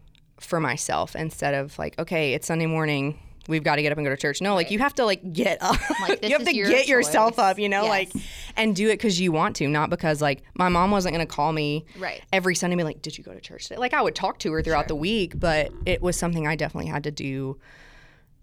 for 0.40 0.60
myself 0.60 1.16
instead 1.16 1.54
of 1.54 1.78
like, 1.78 1.98
okay, 1.98 2.34
it's 2.34 2.46
Sunday 2.46 2.66
morning. 2.66 3.18
We've 3.48 3.62
got 3.62 3.76
to 3.76 3.82
get 3.82 3.92
up 3.92 3.98
and 3.98 4.04
go 4.04 4.10
to 4.10 4.16
church. 4.16 4.40
No, 4.40 4.54
like 4.56 4.72
you 4.72 4.80
have 4.80 4.94
to 4.96 5.04
like 5.04 5.32
get 5.32 5.58
up. 5.62 5.76
Like, 6.00 6.20
this 6.20 6.30
you 6.30 6.36
have 6.36 6.46
to 6.46 6.54
your 6.54 6.68
get 6.68 6.88
yourself 6.88 7.38
up, 7.38 7.58
you 7.60 7.68
know, 7.68 7.82
Yes. 7.82 7.88
like 7.90 8.12
and 8.56 8.74
do 8.74 8.88
it 8.88 8.94
because 8.94 9.20
you 9.20 9.30
want 9.30 9.54
to, 9.56 9.68
not 9.68 9.88
because 9.88 10.20
like 10.20 10.42
my 10.54 10.68
mom 10.68 10.90
wasn't 10.90 11.14
going 11.14 11.24
to 11.26 11.32
call 11.32 11.52
me 11.52 11.84
Right. 11.96 12.22
every 12.32 12.54
Sunday 12.56 12.72
and 12.74 12.78
be 12.80 12.84
like, 12.84 13.02
"Did 13.02 13.16
you 13.16 13.22
go 13.22 13.32
to 13.32 13.40
church?" 13.40 13.68
Today? 13.68 13.78
Like 13.78 13.94
I 13.94 14.02
would 14.02 14.16
talk 14.16 14.38
to 14.40 14.52
her 14.52 14.62
throughout 14.62 14.88
the 14.88 14.96
week, 14.96 15.38
but 15.38 15.70
it 15.86 16.02
was 16.02 16.16
something 16.18 16.46
I 16.46 16.56
definitely 16.56 16.90
had 16.90 17.04
to 17.04 17.10
do 17.12 17.56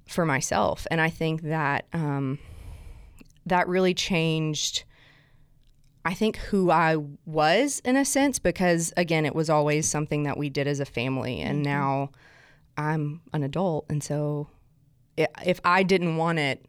for 0.08 0.26
myself, 0.26 0.88
and 0.90 1.02
I 1.02 1.10
think 1.10 1.42
that 1.44 1.86
um, 1.92 2.40
that 3.46 3.68
really 3.68 3.94
changed. 3.94 4.86
I 6.06 6.14
think 6.14 6.38
who 6.38 6.70
I 6.70 6.98
was 7.26 7.82
in 7.86 7.96
a 7.96 8.04
sense 8.06 8.40
because 8.40 8.92
again, 8.98 9.26
it 9.26 9.34
was 9.34 9.50
always 9.50 9.88
something 9.88 10.24
that 10.24 10.38
we 10.38 10.50
did 10.50 10.68
as 10.68 10.80
a 10.80 10.86
family, 10.86 11.40
and 11.40 11.58
mm-hmm. 11.58 11.74
now 11.74 12.12
I'm 12.78 13.22
an 13.34 13.44
adult, 13.44 13.86
and 13.90 14.04
so 14.04 14.50
if 15.18 15.60
I 15.64 15.84
didn't 15.84 16.18
want 16.18 16.40
it, 16.40 16.66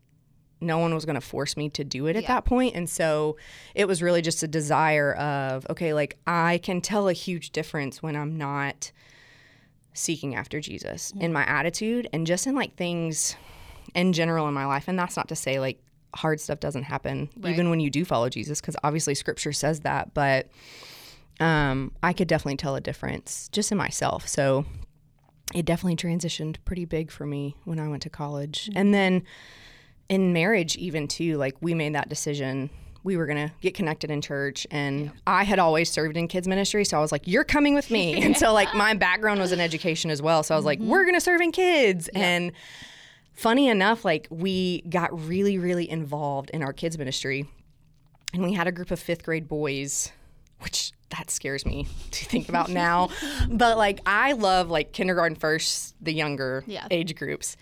no 0.61 0.79
one 0.79 0.95
was 0.95 1.05
going 1.05 1.15
to 1.15 1.21
force 1.21 1.57
me 1.57 1.69
to 1.71 1.85
do 1.85 2.07
it 2.07 2.17
at 2.17 2.23
Yeah. 2.23 2.29
that 2.29 2.45
point 2.45 2.75
and 2.75 2.89
so 2.89 3.37
it 3.75 3.87
was 3.87 4.03
really 4.03 4.23
just 4.23 4.43
a 4.43 4.49
desire 4.49 5.13
of 5.15 5.67
okay 5.69 5.93
like 5.93 6.17
i 6.27 6.59
can 6.59 6.81
tell 6.81 7.09
a 7.09 7.13
huge 7.13 7.51
difference 7.51 8.03
when 8.03 8.17
i'm 8.17 8.39
not 8.39 8.91
seeking 9.93 10.35
after 10.35 10.61
jesus 10.61 11.13
in 11.21 11.33
my 11.33 11.45
attitude 11.45 12.09
and 12.13 12.27
just 12.27 12.47
in 12.47 12.55
like 12.55 12.77
things 12.77 13.37
in 13.95 14.13
general 14.13 14.49
in 14.49 14.55
my 14.55 14.65
life 14.65 14.89
and 14.89 14.99
that's 14.99 15.17
not 15.17 15.29
to 15.29 15.37
say 15.37 15.61
like 15.61 15.79
hard 16.15 16.41
stuff 16.41 16.61
doesn't 16.61 16.85
happen 16.85 17.29
even 17.47 17.71
when 17.71 17.81
you 17.81 17.91
do 17.91 18.05
follow 18.05 18.29
jesus 18.29 18.61
because 18.61 18.77
obviously 18.85 19.15
scripture 19.15 19.53
says 19.53 19.81
that 19.81 20.15
but 20.15 20.49
um, 21.41 21.91
i 22.03 22.13
could 22.13 22.29
definitely 22.29 22.57
tell 22.57 22.77
a 22.77 22.81
difference 22.81 23.49
just 23.53 23.73
in 23.73 23.79
myself. 23.79 24.29
So 24.29 24.65
it 25.55 25.65
definitely 25.67 25.97
transitioned 25.97 26.57
pretty 26.65 26.85
big 26.85 27.11
for 27.11 27.27
me 27.27 27.55
when 27.65 27.79
i 27.79 27.89
went 27.89 28.03
to 28.03 28.11
college. 28.11 28.71
And 28.75 28.95
then 28.95 29.23
in 30.09 30.33
marriage 30.33 30.77
even 30.77 31.09
too 31.09 31.37
like 31.37 31.57
we 31.61 31.75
made 31.75 31.95
that 31.95 32.09
decision. 32.09 32.71
We 33.03 33.19
were 33.19 33.27
going 33.27 33.49
to 33.49 33.55
get 33.61 33.75
connected 33.75 34.11
in 34.11 34.23
church 34.23 34.67
and 34.71 35.11
i 35.27 35.43
had 35.45 35.59
always 35.59 35.91
served 35.91 36.17
in 36.17 36.27
kids 36.29 36.49
ministry 36.49 36.85
so 36.87 36.97
i 36.97 37.01
was 37.01 37.13
like 37.13 37.27
you're 37.27 37.45
coming 37.45 37.75
with 37.75 37.91
me. 37.91 38.15
And 38.25 38.37
so 38.37 38.53
like 38.55 38.73
my 38.75 38.95
background 38.95 39.41
was 39.41 39.53
in 39.53 39.61
education 39.61 40.11
as 40.11 40.23
well 40.23 40.43
so 40.43 40.55
i 40.55 40.57
was 40.57 40.65
like 40.65 40.79
we're 40.79 41.03
going 41.03 41.15
to 41.15 41.21
serve 41.21 41.41
in 41.41 41.53
kids. 41.53 42.09
And 42.15 42.53
funny 43.35 43.69
enough 43.69 44.05
like 44.05 44.27
we 44.31 44.83
got 44.83 45.11
really 45.29 45.59
really 45.59 45.89
involved 45.91 46.51
in 46.51 46.63
our 46.63 46.73
kids 46.73 46.97
ministry 46.99 47.47
and 48.33 48.43
we 48.43 48.53
had 48.53 48.67
a 48.67 48.73
group 48.73 48.91
of 48.91 48.99
fifth 49.01 49.25
grade 49.25 49.49
boys 49.49 50.11
which 50.61 50.93
that 51.11 51.31
scares 51.31 51.67
me 51.67 51.87
to 52.11 52.25
think 52.25 52.49
about 52.49 52.69
now. 52.71 53.09
But 53.51 53.77
like 53.77 54.01
i 54.07 54.33
love 54.33 54.71
like 54.71 54.93
kindergarten 54.93 55.37
first 55.37 55.95
the 56.01 56.13
younger 56.13 56.65
Yeah. 56.67 56.87
age 56.91 57.15
groups. 57.15 57.57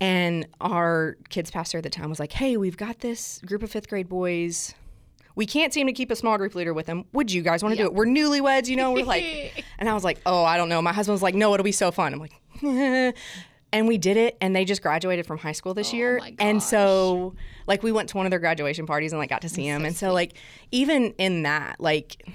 And 0.00 0.46
our 0.60 1.16
kids 1.28 1.50
pastor 1.50 1.78
at 1.78 1.84
the 1.84 1.90
time 1.90 2.10
was 2.10 2.18
like 2.20 2.32
hey 2.32 2.56
we've 2.56 2.76
got 2.76 3.00
this 3.00 3.40
group 3.46 3.62
of 3.62 3.70
fifth 3.70 3.88
grade 3.88 4.08
boys. 4.08 4.74
We 5.36 5.46
can't 5.46 5.72
seem 5.72 5.86
to 5.88 5.92
keep 5.92 6.10
a 6.12 6.16
small 6.16 6.38
group 6.38 6.54
leader 6.54 6.72
with 6.72 6.86
them. 6.86 7.06
Would 7.12 7.32
you 7.32 7.42
guys 7.42 7.62
want 7.62 7.74
to 7.76 7.82
do 7.82 7.86
it? 7.86 7.94
We're 7.94 8.06
newlyweds 8.06 8.68
you 8.68 8.76
know? 8.76 8.92
We're 8.92 9.04
like 9.06 9.24
and 9.78 9.88
i 9.88 9.94
was 9.94 10.04
like 10.04 10.20
oh 10.26 10.44
i 10.44 10.56
don't 10.56 10.68
know. 10.68 10.80
My 10.82 10.92
husband 10.92 11.14
was 11.14 11.22
like 11.22 11.34
no 11.34 11.52
it'll 11.54 11.64
be 11.64 11.72
so 11.72 11.90
fun. 11.90 12.12
I'm 12.14 12.20
like 12.20 13.14
and 13.74 13.86
we 13.88 13.98
did 13.98 14.16
it 14.16 14.38
and 14.40 14.56
they 14.56 14.64
just 14.64 14.80
graduated 14.80 15.26
from 15.26 15.36
high 15.36 15.52
school 15.52 15.74
this 15.74 15.92
year. 15.92 16.18
my 16.20 16.34
and 16.38 16.62
so 16.62 17.34
like 17.66 17.82
we 17.82 17.92
went 17.92 18.08
to 18.08 18.16
one 18.16 18.24
of 18.24 18.30
their 18.30 18.38
graduation 18.38 18.86
parties 18.86 19.12
and 19.12 19.18
like 19.18 19.28
got 19.28 19.42
to 19.42 19.48
see 19.50 19.64
him. 19.66 19.84
and 19.84 19.94
so 19.94 20.12
like 20.14 20.34
even 20.70 21.12
in 21.18 21.42
that 21.42 21.78
like 21.80 22.26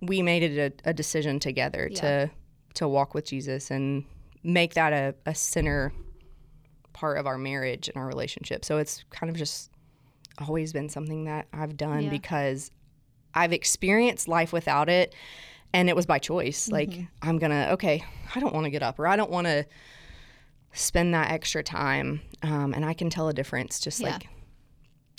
we 0.00 0.22
made 0.22 0.42
it 0.42 0.74
a, 0.84 0.90
a 0.90 0.92
decision 0.92 1.38
together 1.38 1.88
to 1.88 2.30
to 2.74 2.88
walk 2.88 3.14
with 3.14 3.24
jesus 3.26 3.70
and 3.70 4.04
make 4.42 4.74
that 4.74 4.92
a, 4.92 5.14
a 5.26 5.34
center 5.34 5.92
part 6.92 7.16
of 7.18 7.26
our 7.26 7.38
marriage 7.38 7.88
and 7.88 7.96
our 7.96 8.06
relationship. 8.06 8.64
So 8.64 8.76
it's 8.78 9.04
kind 9.10 9.28
of 9.30 9.36
just 9.36 9.70
always 10.38 10.72
been 10.72 10.88
something 10.88 11.24
that 11.24 11.46
i've 11.52 11.76
done 11.76 12.04
Yeah. 12.04 12.10
because 12.10 12.70
i've 13.34 13.52
experienced 13.52 14.26
life 14.26 14.52
without 14.52 14.88
it 14.88 15.14
and 15.74 15.90
it 15.90 15.94
was 15.96 16.06
by 16.06 16.18
choice 16.18 16.70
like 16.70 16.88
Mm-hmm. 16.90 17.28
i'm 17.28 17.38
gonna 17.38 17.68
okay 17.72 18.02
i 18.34 18.40
don't 18.40 18.54
want 18.54 18.64
to 18.64 18.70
get 18.70 18.82
up 18.82 18.98
or 18.98 19.06
i 19.06 19.16
don't 19.16 19.30
want 19.30 19.46
to 19.46 19.66
spend 20.72 21.12
that 21.14 21.30
extra 21.30 21.62
time 21.62 22.20
um, 22.42 22.72
and 22.74 22.84
i 22.84 22.94
can 22.94 23.10
tell 23.10 23.28
a 23.28 23.34
difference 23.34 23.78
just 23.80 24.00
Yeah. 24.00 24.12
like 24.12 24.28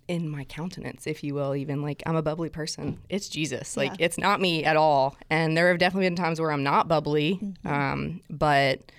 in 0.07 0.29
my 0.29 0.43
countenance 0.43 1.07
if 1.07 1.23
you 1.23 1.33
will 1.33 1.55
even 1.55 1.81
like 1.81 2.03
i'm 2.05 2.15
a 2.15 2.21
bubbly 2.21 2.49
person 2.49 2.99
it's 3.09 3.27
jesus 3.29 3.75
like 3.77 3.91
Yeah. 3.99 4.05
it's 4.05 4.17
not 4.17 4.39
me 4.41 4.63
at 4.63 4.75
all 4.77 5.15
and 5.29 5.55
there 5.57 5.69
have 5.69 5.77
definitely 5.79 6.07
been 6.07 6.15
times 6.15 6.39
where 6.39 6.51
i'm 6.51 6.63
not 6.63 6.87
bubbly 6.87 7.39
Mm-hmm. 7.41 7.67
um, 7.67 8.21
but 8.29 8.91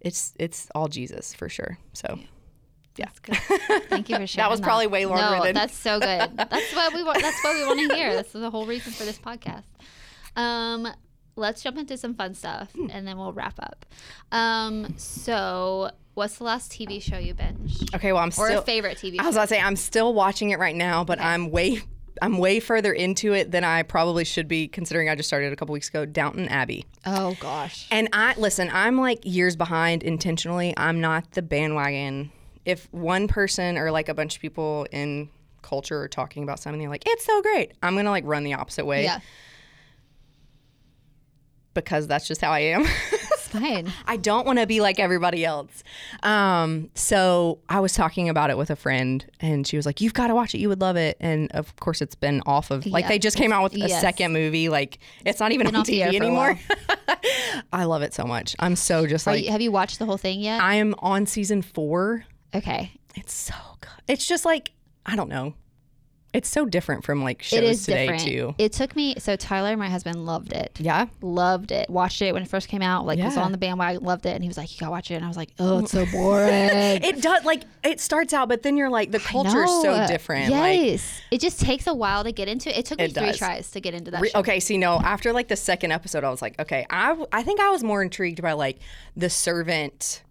it's 0.00 0.34
it's 0.38 0.68
all 0.74 0.88
jesus 0.88 1.34
for 1.34 1.48
sure 1.48 1.78
so 1.92 2.18
yeah, 2.96 3.06
That's 3.06 3.20
good. 3.20 3.82
Thank 3.88 4.10
you 4.10 4.16
for 4.16 4.26
sharing. 4.26 4.44
That 4.44 4.50
was 4.50 4.60
probably 4.60 4.86
way 4.86 5.06
longer 5.06 5.38
no, 5.38 5.44
than- 5.44 5.54
that's 5.54 5.74
so 5.74 5.98
good. 5.98 6.08
That's 6.36 6.74
what 6.74 6.92
we 6.92 7.02
want. 7.02 7.22
That's 7.22 7.42
what 7.42 7.54
we 7.56 7.64
want 7.64 7.90
to 7.90 7.96
hear. 7.96 8.14
That's 8.14 8.32
the 8.32 8.50
whole 8.50 8.66
reason 8.66 8.92
for 8.92 9.04
this 9.04 9.18
podcast. 9.18 9.62
Um, 10.36 10.88
let's 11.36 11.62
jump 11.62 11.78
into 11.78 11.96
some 11.96 12.14
fun 12.14 12.34
stuff, 12.34 12.72
Hmm. 12.72 12.88
and 12.90 13.06
then 13.06 13.16
we'll 13.18 13.32
wrap 13.32 13.54
up. 13.60 13.86
Um, 14.30 14.94
so 14.98 15.90
what's 16.14 16.36
the 16.36 16.44
last 16.44 16.70
TV 16.72 17.00
show 17.02 17.16
you 17.16 17.34
binged, 17.34 17.94
okay 17.94 18.12
well 18.12 18.22
i'm 18.22 18.28
or 18.28 18.32
still 18.32 18.58
a 18.58 18.62
favorite 18.62 18.98
TV 18.98 19.18
I 19.18 19.24
was 19.26 19.34
about 19.34 19.44
to 19.44 19.54
say 19.54 19.60
I'm 19.60 19.76
still 19.76 20.12
watching 20.12 20.50
it 20.50 20.58
right 20.58 20.76
now, 20.76 21.04
but 21.04 21.18
I'm 21.18 21.50
way 21.50 21.80
I'm 22.20 22.36
way 22.36 22.60
further 22.60 22.92
into 22.92 23.32
it 23.32 23.50
than 23.50 23.64
I 23.64 23.82
probably 23.82 24.24
should 24.24 24.46
be 24.46 24.68
considering 24.68 25.08
I 25.08 25.14
just 25.14 25.28
started 25.30 25.52
a 25.54 25.56
couple 25.56 25.72
weeks 25.72 25.88
ago, 25.88 26.04
Downton 26.04 26.48
Abbey. 26.48 26.84
Oh 27.06 27.34
gosh. 27.40 27.88
And 27.90 28.10
I 28.12 28.34
listen, 28.36 28.68
I'm 28.72 28.98
like 28.98 29.20
years 29.24 29.56
behind 29.56 30.02
intentionally. 30.02 30.74
I'm 30.76 31.00
not 31.00 31.30
the 31.32 31.40
bandwagon. 31.42 32.30
If 32.66 32.92
one 32.92 33.26
person 33.26 33.78
or 33.78 33.90
like 33.90 34.10
a 34.10 34.14
bunch 34.14 34.36
of 34.36 34.42
people 34.42 34.86
in 34.92 35.30
culture 35.62 35.98
are 36.02 36.08
talking 36.08 36.42
about 36.42 36.60
something, 36.60 36.78
they're 36.78 36.90
like, 36.90 37.04
it's 37.06 37.24
so 37.24 37.40
great. 37.40 37.72
I'm 37.82 37.96
gonna 37.96 38.10
like 38.10 38.24
run 38.26 38.44
the 38.44 38.52
opposite 38.54 38.84
way 38.84 39.04
Yeah, 39.04 39.20
because 41.74 42.06
that's 42.06 42.26
just 42.28 42.40
how 42.40 42.50
I 42.50 42.60
am. 42.60 42.82
it's 43.12 43.48
fine. 43.48 43.92
I 44.06 44.16
don't 44.16 44.46
want 44.46 44.58
to 44.58 44.66
be 44.66 44.80
like 44.80 44.98
everybody 45.00 45.44
else. 45.44 45.82
Um, 46.22 46.90
so 46.94 47.58
I 47.68 47.80
was 47.80 47.92
talking 47.94 48.28
about 48.28 48.50
it 48.50 48.56
with 48.58 48.70
a 48.70 48.76
friend, 48.76 49.24
and 49.40 49.66
she 49.66 49.76
was 49.76 49.86
like, 49.86 50.00
"You've 50.00 50.14
got 50.14 50.28
to 50.28 50.34
watch 50.34 50.54
it. 50.54 50.58
You 50.58 50.68
would 50.68 50.80
love 50.80 50.96
it." 50.96 51.16
And 51.20 51.50
of 51.52 51.74
course, 51.76 52.00
it's 52.02 52.14
been 52.14 52.42
off 52.46 52.70
of 52.70 52.86
like 52.86 53.08
they 53.08 53.18
just 53.18 53.36
came 53.36 53.52
out 53.52 53.62
with 53.62 53.74
a 53.74 53.78
Yes. 53.80 54.00
second 54.00 54.32
movie. 54.32 54.68
Like 54.68 54.98
it's 55.24 55.40
not 55.40 55.52
even 55.52 55.66
Been 55.66 55.74
on 55.76 55.80
off 55.82 55.86
the 55.86 56.02
air 56.02 56.10
TV 56.12 56.16
anymore. 56.16 56.58
I 57.72 57.84
love 57.84 58.02
it 58.02 58.14
so 58.14 58.24
much. 58.24 58.54
I'm 58.58 58.76
so 58.76 59.06
just 59.06 59.26
Are 59.26 59.32
like 59.34 59.44
you, 59.44 59.50
have 59.50 59.60
you 59.60 59.72
watched 59.72 59.98
the 59.98 60.06
whole 60.06 60.16
thing 60.18 60.40
yet? 60.40 60.60
I 60.62 60.74
am 60.76 60.94
on 60.98 61.26
season 61.26 61.62
four. 61.62 62.24
okay. 62.54 62.92
It's 63.14 63.32
so 63.34 63.54
good. 63.80 63.90
It's 64.08 64.26
just 64.26 64.44
like 64.44 64.70
I 65.04 65.16
don't 65.16 65.28
know. 65.28 65.54
It's 66.32 66.48
so 66.48 66.64
different 66.64 67.04
from 67.04 67.22
like 67.22 67.42
shows 67.42 67.58
It 67.58 67.64
is 67.64 67.84
today 67.84 68.06
different. 68.06 68.22
too. 68.22 68.54
It 68.56 68.72
took 68.72 68.96
me. 68.96 69.16
So 69.18 69.36
Tyler, 69.36 69.76
my 69.76 69.90
husband, 69.90 70.24
loved 70.24 70.52
it. 70.54 70.74
Yeah. 70.80 71.06
Loved 71.20 71.72
it. 71.72 71.90
Watched 71.90 72.22
it 72.22 72.32
when 72.32 72.42
it 72.42 72.48
first 72.48 72.68
came 72.68 72.80
out. 72.80 73.04
Like 73.04 73.18
was 73.18 73.36
on 73.36 73.52
the 73.52 73.58
bandwagon. 73.58 74.02
Loved 74.02 74.24
it. 74.24 74.30
And 74.34 74.42
he 74.42 74.48
was 74.48 74.56
like, 74.56 74.72
"You 74.72 74.78
gotta 74.80 74.90
watch 74.90 75.10
it." 75.10 75.16
And 75.16 75.24
I 75.26 75.28
was 75.28 75.36
like, 75.36 75.50
"Oh, 75.58 75.80
it's 75.80 75.92
so 75.92 76.06
boring." 76.12 76.48
It 76.50 77.20
does 77.20 77.44
like 77.44 77.64
it 77.84 78.00
starts 78.00 78.32
out, 78.32 78.48
but 78.48 78.62
then 78.62 78.78
you're 78.78 78.88
like 78.88 79.10
the 79.10 79.18
culture 79.18 79.62
is 79.62 79.82
so 79.82 80.06
different. 80.06 80.50
Like 80.50 80.80
Yes, 80.80 81.20
it 81.30 81.40
just 81.42 81.60
takes 81.60 81.86
a 81.86 81.92
while 81.94 82.24
to 82.24 82.32
get 82.32 82.48
into 82.48 82.70
it. 82.70 82.78
It 82.78 82.86
took 82.86 82.98
me 82.98 83.04
It 83.04 83.12
three 83.14 83.26
does. 83.26 83.38
tries 83.38 83.70
to 83.72 83.80
get 83.80 83.92
into 83.92 84.10
that. 84.12 84.22
Re- 84.22 84.30
show. 84.30 84.38
okay, 84.38 84.58
see, 84.58 84.78
no, 84.78 85.00
after 85.00 85.34
like 85.34 85.48
the 85.48 85.56
second 85.56 85.92
episode, 85.92 86.24
I 86.24 86.30
was 86.30 86.40
like, 86.40 86.58
okay, 86.58 86.86
I 86.88 87.14
I 87.30 87.42
think 87.42 87.60
I 87.60 87.68
was 87.70 87.84
more 87.84 88.02
intrigued 88.02 88.40
by 88.40 88.52
like 88.52 88.78
the 89.16 89.28
servant. 89.28 90.22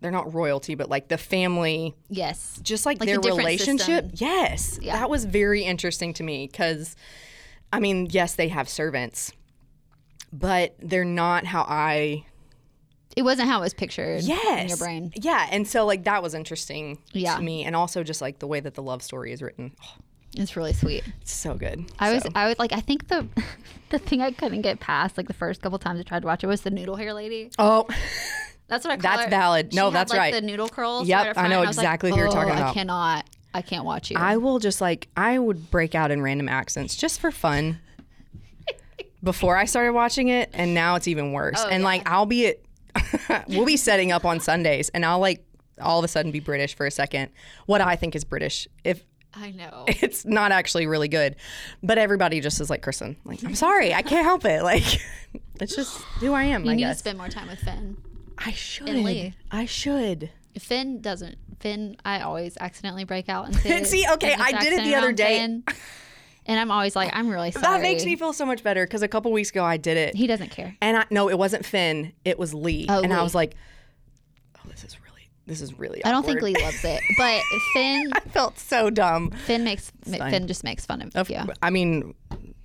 They're 0.00 0.10
not 0.10 0.34
royalty, 0.34 0.74
but 0.74 0.88
like 0.90 1.08
the 1.08 1.18
family, 1.18 1.94
Yes, 2.08 2.60
just 2.62 2.84
like, 2.86 3.00
Like 3.00 3.08
their 3.08 3.18
the 3.18 3.28
relationship. 3.32 4.10
system. 4.10 4.10
Yes, 4.14 4.78
Yeah. 4.82 4.98
that 4.98 5.08
was 5.10 5.24
very 5.24 5.62
interesting 5.64 6.12
to 6.14 6.22
me 6.22 6.46
because, 6.50 6.94
I 7.72 7.80
mean, 7.80 8.06
yes, 8.10 8.34
they 8.34 8.48
have 8.48 8.68
servants, 8.68 9.32
but 10.32 10.74
they're 10.80 11.04
not 11.04 11.46
how 11.46 11.62
I. 11.68 12.24
it 13.16 13.22
wasn't 13.22 13.48
how 13.48 13.58
it 13.58 13.62
was 13.62 13.72
pictured. 13.74 14.20
Yes, 14.22 14.62
in 14.62 14.68
your 14.68 14.76
brain. 14.76 15.12
Yeah, 15.16 15.48
and 15.50 15.66
so 15.66 15.86
like 15.86 16.04
that 16.04 16.22
was 16.22 16.34
interesting 16.34 16.98
Yeah. 17.12 17.36
to 17.36 17.42
me, 17.42 17.64
and 17.64 17.74
also 17.74 18.02
just 18.02 18.20
like 18.20 18.38
the 18.38 18.46
way 18.46 18.60
that 18.60 18.74
the 18.74 18.82
love 18.82 19.02
story 19.02 19.32
is 19.32 19.40
written. 19.40 19.72
Oh, 19.82 19.94
It's 20.36 20.54
really 20.56 20.74
sweet. 20.74 21.04
it's 21.22 21.32
so 21.32 21.54
good. 21.54 21.86
I 21.98 22.12
was, 22.12 22.26
I 22.34 22.46
was 22.48 22.58
like, 22.58 22.74
I 22.74 22.80
think 22.80 23.08
the, 23.08 23.26
the 23.88 23.98
thing 23.98 24.20
I 24.20 24.32
couldn't 24.32 24.60
get 24.60 24.78
past, 24.80 25.16
like 25.16 25.28
the 25.28 25.32
first 25.34 25.62
couple 25.62 25.78
times 25.78 25.98
I 25.98 26.02
tried 26.02 26.20
to 26.20 26.26
watch 26.26 26.44
it, 26.44 26.48
was 26.48 26.60
the 26.60 26.70
noodle 26.70 26.96
hair 26.96 27.14
lady. 27.14 27.50
Oh, 27.58 27.86
That's 28.68 28.84
what 28.84 28.92
I. 28.92 28.96
Call 28.96 29.16
That's 29.16 29.30
valid. 29.30 29.72
She 29.72 29.76
No, 29.76 29.86
had, 29.86 29.94
that's 29.94 30.10
like, 30.10 30.18
right. 30.18 30.32
The 30.34 30.40
noodle 30.40 30.68
curls. 30.68 31.06
Yep, 31.08 31.36
right 31.36 31.38
I 31.38 31.48
know 31.48 31.60
was 31.60 31.76
like, 31.76 31.84
exactly 31.84 32.10
who 32.10 32.16
you're 32.16 32.28
talking 32.28 32.50
"Oh, 32.50 32.56
about." 32.56 32.70
I 32.70 32.74
cannot. 32.74 33.24
I 33.54 33.62
can't 33.62 33.84
watch 33.84 34.10
you. 34.10 34.16
I 34.18 34.36
will 34.36 34.58
just 34.58 34.80
like 34.80 35.08
I 35.16 35.38
would 35.38 35.70
break 35.70 35.94
out 35.94 36.10
in 36.10 36.20
random 36.20 36.48
accents 36.48 36.94
just 36.94 37.20
for 37.20 37.30
fun 37.30 37.78
before 39.22 39.56
I 39.56 39.64
started 39.64 39.92
watching 39.92 40.28
it, 40.28 40.50
and 40.52 40.74
now 40.74 40.96
it's 40.96 41.08
even 41.08 41.32
worse. 41.32 41.58
Oh, 41.58 41.68
and 41.68 41.82
yeah. 41.82 41.88
like 41.88 42.08
I'll 42.08 42.26
be 42.26 42.48
at, 42.48 42.58
we'll 43.48 43.64
be 43.66 43.76
setting 43.76 44.12
up 44.12 44.24
on 44.24 44.40
Sundays, 44.40 44.88
and 44.90 45.04
I'll 45.04 45.20
like 45.20 45.44
all 45.80 45.98
of 45.98 46.04
a 46.04 46.08
sudden 46.08 46.32
be 46.32 46.40
British 46.40 46.74
for 46.74 46.86
a 46.86 46.90
second. 46.90 47.30
What 47.66 47.80
I 47.80 47.96
think 47.96 48.14
is 48.16 48.24
British, 48.24 48.66
if 48.84 49.04
I 49.34 49.50
know. 49.52 49.84
it's 49.88 50.24
not 50.24 50.52
actually 50.52 50.86
really 50.86 51.08
good, 51.08 51.36
but 51.82 51.98
everybody 51.98 52.40
just 52.40 52.60
is 52.60 52.70
like 52.70 52.82
Kristen. 52.82 53.16
Like, 53.24 53.44
I'm 53.44 53.54
sorry, 53.54 53.94
I 53.94 54.02
can't 54.02 54.24
help 54.24 54.44
it. 54.44 54.62
Like, 54.62 55.00
it's 55.60 55.76
just 55.76 55.96
who 56.20 56.32
I 56.32 56.44
am. 56.44 56.64
You 56.64 56.72
I 56.72 56.74
need 56.74 56.84
to 56.84 56.94
spend 56.94 57.18
more 57.18 57.28
time 57.28 57.48
with 57.48 57.60
Finn. 57.60 57.96
I 58.38 58.52
should. 58.52 58.88
Lee. 58.88 59.34
I 59.50 59.64
should. 59.66 60.30
Finn 60.58 61.00
doesn't. 61.00 61.36
Finn, 61.60 61.96
I 62.04 62.20
always 62.20 62.56
accidentally 62.60 63.04
break 63.04 63.28
out 63.28 63.46
and 63.46 63.56
say. 63.60 63.84
See, 63.84 64.06
okay, 64.14 64.34
I 64.38 64.52
did 64.60 64.72
it 64.74 64.84
the 64.84 64.94
other 64.94 65.12
day. 65.12 65.38
Finn, 65.38 65.64
and 66.46 66.60
I'm 66.60 66.70
always 66.70 66.94
like, 66.94 67.10
I'm 67.14 67.28
really 67.28 67.50
sorry. 67.50 67.62
That 67.66 67.80
makes 67.82 68.04
me 68.04 68.14
feel 68.16 68.32
so 68.32 68.46
much 68.46 68.62
better 68.62 68.84
because 68.86 69.02
a 69.02 69.08
couple 69.08 69.32
weeks 69.32 69.50
ago 69.50 69.64
I 69.64 69.76
did 69.78 69.96
it, 69.96 70.14
He 70.14 70.26
doesn't 70.26 70.50
care. 70.50 70.76
and 70.80 70.96
I 70.98 71.04
no, 71.10 71.28
it 71.28 71.38
wasn't 71.38 71.64
Finn. 71.66 72.12
It 72.24 72.38
was 72.38 72.54
Lee, 72.54 72.86
Oh, 72.88 73.02
and 73.02 73.12
I 73.12 73.22
was 73.22 73.34
like, 73.34 73.54
oh, 74.58 74.68
this 74.70 74.84
is 74.84 74.96
really, 75.02 75.28
this 75.46 75.60
is 75.60 75.78
really. 75.78 76.04
I 76.04 76.10
don't 76.12 76.24
think. 76.24 76.40
Lee 76.42 76.54
loves 76.62 76.84
it, 76.84 77.00
but 77.18 77.42
Finn, 77.74 78.10
I 78.14 78.20
felt 78.20 78.58
so 78.58 78.90
dumb. 78.90 79.30
Finn 79.32 79.64
makes. 79.64 79.90
Finn 80.04 80.46
just 80.46 80.62
makes 80.64 80.86
fun 80.86 81.02
of, 81.02 81.16
Of- 81.16 81.30
you. 81.30 81.40
I 81.62 81.70
mean, 81.70 82.14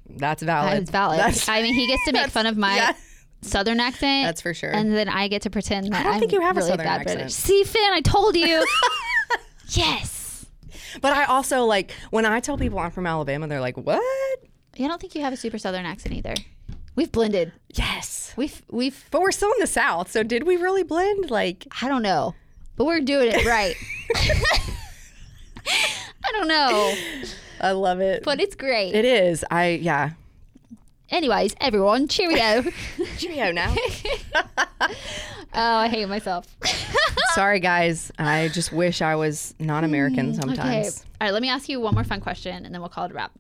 that's 0.09 0.43
valid. 0.43 0.81
It's 0.81 0.91
valid. 0.91 1.19
That's, 1.19 1.47
I 1.49 1.61
mean, 1.61 1.73
he 1.73 1.87
gets 1.87 2.05
to 2.05 2.11
make 2.13 2.27
fun 2.29 2.45
of 2.45 2.57
my 2.57 2.75
yeah. 2.75 2.93
Southern 3.41 3.79
accent. 3.79 4.25
That's 4.27 4.41
for 4.41 4.53
sure. 4.53 4.71
And 4.71 4.93
then 4.93 5.09
I 5.09 5.27
get 5.27 5.41
to 5.43 5.49
pretend 5.49 5.91
that 5.93 6.03
don't 6.03 6.13
I'm 6.13 6.19
think 6.19 6.31
you 6.31 6.41
have 6.41 6.57
a 6.57 6.61
Southern 6.61 6.77
bad 6.85 7.01
accent. 7.01 7.17
British. 7.19 7.33
See, 7.33 7.63
Finn, 7.63 7.91
I 7.91 8.01
told 8.01 8.35
you. 8.35 8.65
yes. 9.69 10.45
but 11.01 11.13
I 11.13 11.25
also 11.25 11.65
like 11.65 11.91
when 12.11 12.25
I 12.25 12.39
tell 12.39 12.57
people 12.57 12.79
I'm 12.79 12.91
from 12.91 13.07
Alabama, 13.07 13.47
they're 13.47 13.61
like, 13.61 13.77
"What?" 13.77 14.01
I 14.79 14.87
don't 14.87 14.99
think 15.01 15.15
you 15.15 15.21
have 15.21 15.33
a 15.33 15.37
super 15.37 15.57
southern 15.57 15.85
accent 15.85 16.15
either. 16.15 16.33
We've 16.95 17.11
blended. 17.11 17.53
Yes, 17.73 18.33
We've 18.35 18.61
we've 18.69 19.05
but 19.11 19.21
we're 19.21 19.31
still 19.31 19.51
in 19.53 19.59
the 19.59 19.67
South, 19.67 20.11
so 20.11 20.23
did 20.23 20.45
we 20.45 20.57
really 20.57 20.83
blend? 20.83 21.29
Like, 21.31 21.65
I 21.81 21.87
don't 21.87 22.01
know, 22.01 22.35
but 22.75 22.85
we're 22.85 22.99
doing 23.01 23.31
it 23.33 23.45
right. 23.45 23.75
I 25.67 26.31
don't 26.33 26.47
know, 26.47 26.93
I 27.59 27.71
love 27.71 27.99
it. 28.01 28.23
but 28.23 28.39
it's 28.39 28.55
great. 28.55 28.93
it 28.93 29.05
is. 29.05 29.45
I 29.49 29.69
yeah. 29.81 30.11
Anyways, 31.11 31.55
everyone, 31.59 32.07
cheerio. 32.07 32.63
Cheerio 33.17 33.51
now. 33.51 33.75
oh, 34.33 34.89
I 35.53 35.89
hate 35.89 36.07
myself. 36.07 36.47
Sorry, 37.33 37.59
guys. 37.59 38.11
I 38.17 38.47
just 38.53 38.71
wish 38.71 39.01
I 39.01 39.15
was 39.15 39.53
not 39.59 39.83
American 39.83 40.27
mm, 40.27 40.37
Okay. 40.37 40.39
sometimes. 40.39 41.05
All 41.19 41.27
right, 41.27 41.33
let 41.33 41.41
me 41.41 41.49
ask 41.49 41.67
you 41.67 41.81
one 41.81 41.93
more 41.93 42.05
fun 42.05 42.21
question 42.21 42.65
and 42.65 42.73
then 42.73 42.81
we'll 42.81 42.89
call 42.89 43.05
it 43.05 43.11
a 43.11 43.13
wrap. 43.13 43.31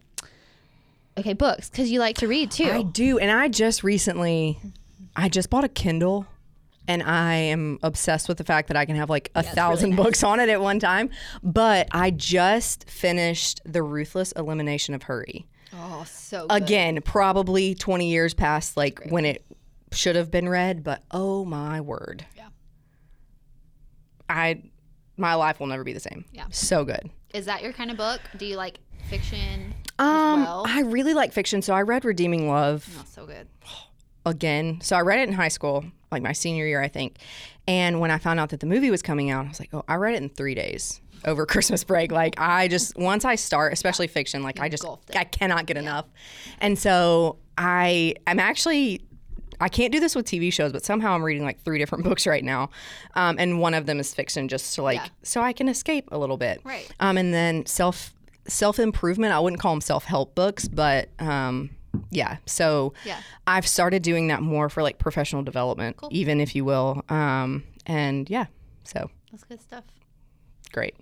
Okay, 1.17 1.33
books, 1.33 1.69
because 1.69 1.89
you 1.89 1.99
like 1.99 2.17
to 2.17 2.27
read 2.27 2.51
too. 2.51 2.69
I 2.71 2.83
do, 2.83 3.17
and 3.19 3.31
I 3.31 3.47
just 3.47 3.83
recently, 3.83 4.59
I 5.15 5.29
just 5.29 5.49
bought 5.49 5.63
a 5.65 5.69
Kindle, 5.69 6.25
and 6.87 7.03
I 7.03 7.35
am 7.35 7.79
obsessed 7.83 8.27
with 8.29 8.37
the 8.37 8.43
fact 8.43 8.69
that 8.69 8.77
I 8.77 8.85
can 8.85 8.95
have 8.95 9.09
like 9.09 9.29
a 9.35 9.43
thousand 9.43 9.91
really 9.91 10.03
books 10.03 10.23
on 10.23 10.39
it 10.39 10.49
at 10.49 10.61
one 10.61 10.79
time. 10.79 11.09
But 11.43 11.87
I 11.91 12.11
just 12.11 12.89
finished 12.89 13.61
the 13.65 13.83
Ruthless 13.83 14.31
Elimination 14.33 14.93
of 14.93 15.03
Hurry. 15.03 15.47
Oh, 15.73 16.03
so 16.07 16.47
good. 16.47 16.63
Again, 16.63 17.01
probably 17.03 17.75
twenty 17.75 18.09
years 18.11 18.33
past 18.33 18.77
like 18.77 18.99
when 19.09 19.25
it 19.25 19.43
should 19.91 20.15
have 20.15 20.31
been 20.31 20.47
read, 20.47 20.83
but 20.83 21.03
oh 21.11 21.43
my 21.45 21.81
word, 21.81 22.25
Yeah. 22.37 22.47
I 24.29 24.61
my 25.17 25.35
life 25.35 25.59
will 25.59 25.67
never 25.67 25.83
be 25.83 25.93
the 25.93 25.99
same. 25.99 26.25
Yeah. 26.31 26.45
so 26.51 26.83
good. 26.85 27.09
Is 27.33 27.45
that 27.45 27.61
your 27.61 27.73
kind 27.73 27.91
of 27.91 27.97
book? 27.97 28.21
Do 28.37 28.45
you 28.45 28.55
like 28.55 28.79
fiction 29.09 29.73
Um, 29.99 30.41
well? 30.43 30.63
I 30.67 30.81
really 30.81 31.13
like 31.13 31.31
fiction, 31.33 31.61
so 31.61 31.73
I 31.73 31.81
read 31.81 32.05
Redeeming 32.05 32.47
Love. 32.47 32.87
oh, 32.99 33.05
so 33.09 33.25
good. 33.25 33.47
again. 34.25 34.79
So 34.81 34.95
I 34.95 35.01
read 35.01 35.19
it 35.19 35.27
in 35.27 35.33
high 35.35 35.47
school, 35.49 35.85
like 36.11 36.23
my 36.23 36.31
senior 36.33 36.65
year, 36.65 36.81
I 36.81 36.87
think. 36.87 37.17
And 37.67 37.99
when 37.99 38.09
I 38.09 38.17
found 38.17 38.39
out 38.39 38.49
that 38.49 38.59
the 38.61 38.65
movie 38.65 38.89
was 38.89 39.01
coming 39.01 39.29
out, 39.29 39.45
I 39.45 39.49
was 39.49 39.59
like, 39.59 39.69
oh, 39.73 39.83
I 39.87 39.95
read 39.95 40.15
it 40.15 40.23
in 40.23 40.29
three 40.29 40.55
days 40.55 40.99
over 41.25 41.45
Christmas 41.45 41.83
break. 41.83 42.11
Like 42.11 42.39
I 42.39 42.67
just 42.67 42.97
once 42.97 43.25
I 43.25 43.35
start, 43.35 43.73
especially 43.73 44.07
fiction, 44.07 44.43
like 44.43 44.59
I 44.59 44.69
just 44.69 44.85
I 45.15 45.23
cannot 45.23 45.65
get 45.65 45.77
enough. 45.77 46.05
And 46.59 46.77
so 46.77 47.37
I 47.57 48.15
I'm 48.27 48.39
actually 48.39 49.01
I 49.59 49.69
can't 49.69 49.91
do 49.93 49.99
this 49.99 50.15
with 50.15 50.25
TV 50.25 50.51
shows, 50.51 50.71
but 50.71 50.83
somehow 50.83 51.13
I'm 51.13 51.21
reading 51.23 51.43
like 51.43 51.61
three 51.61 51.77
different 51.77 52.03
books 52.09 52.25
right 52.25 52.43
now, 52.43 52.71
um, 53.15 53.35
and 53.37 53.59
one 53.59 53.73
of 53.75 53.85
them 53.85 53.99
is 53.99 54.13
fiction, 54.13 54.47
just 54.47 54.73
to 54.75 54.81
like 54.81 54.97
Yeah. 54.97 55.07
so 55.23 55.41
I 55.41 55.53
can 55.53 55.69
escape 55.69 56.09
a 56.11 56.17
little 56.17 56.37
bit. 56.37 56.61
Right. 56.63 56.91
Um, 56.99 57.17
and 57.17 57.33
then 57.33 57.65
self 57.67 58.13
self 58.47 58.79
improvement. 58.79 59.33
I 59.33 59.39
wouldn't 59.39 59.61
call 59.61 59.73
them 59.73 59.81
self 59.81 60.05
help 60.05 60.33
books, 60.33 60.67
but 60.67 61.09
um, 61.19 61.69
yeah. 62.09 62.37
So 62.47 62.93
Yeah. 63.05 63.19
I've 63.45 63.67
started 63.67 64.01
doing 64.01 64.27
that 64.29 64.41
more 64.41 64.67
for 64.69 64.81
like 64.81 64.97
professional 64.97 65.43
development, 65.43 65.97
even 66.09 66.41
if 66.41 66.55
you 66.55 66.65
will. 66.65 67.03
Um, 67.09 67.63
and 67.85 68.27
yeah, 68.31 68.45
so 68.83 69.11
That's 69.31 69.43
good 69.43 69.61
stuff. 69.61 69.83
Great. 70.71 70.95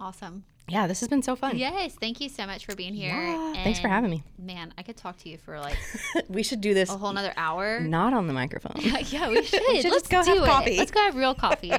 Awesome. 0.00 0.44
Yeah, 0.68 0.86
this 0.86 1.00
has 1.00 1.08
been 1.08 1.22
so 1.22 1.34
fun. 1.36 1.58
Yes, 1.58 1.94
thank 2.00 2.20
you 2.20 2.28
so 2.28 2.46
much 2.46 2.64
for 2.64 2.74
being 2.74 2.94
here. 2.94 3.12
Yeah, 3.12 3.52
thanks 3.64 3.80
for 3.80 3.88
having 3.88 4.10
me. 4.10 4.22
Man, 4.38 4.72
I 4.78 4.82
could 4.82 4.96
talk 4.96 5.18
to 5.18 5.28
you 5.28 5.36
for 5.36 5.58
like 5.58 5.76
we 6.28 6.42
should 6.42 6.60
do 6.60 6.72
this 6.72 6.88
a 6.88 6.96
whole 6.96 7.12
nother 7.12 7.32
hour. 7.36 7.80
not 7.80 8.14
on 8.14 8.26
the 8.26 8.32
microphone. 8.32 8.76
yeah, 8.80 8.94
we 9.28 9.42
should. 9.42 9.60
should 9.60 9.90
Let's 9.90 10.08
just 10.08 10.10
go 10.10 10.22
do 10.22 10.30
have 10.34 10.42
it. 10.44 10.46
coffee. 10.46 10.76
Let's 10.78 10.90
go 10.90 11.00
have 11.00 11.16
real 11.16 11.34
coffee. 11.34 11.72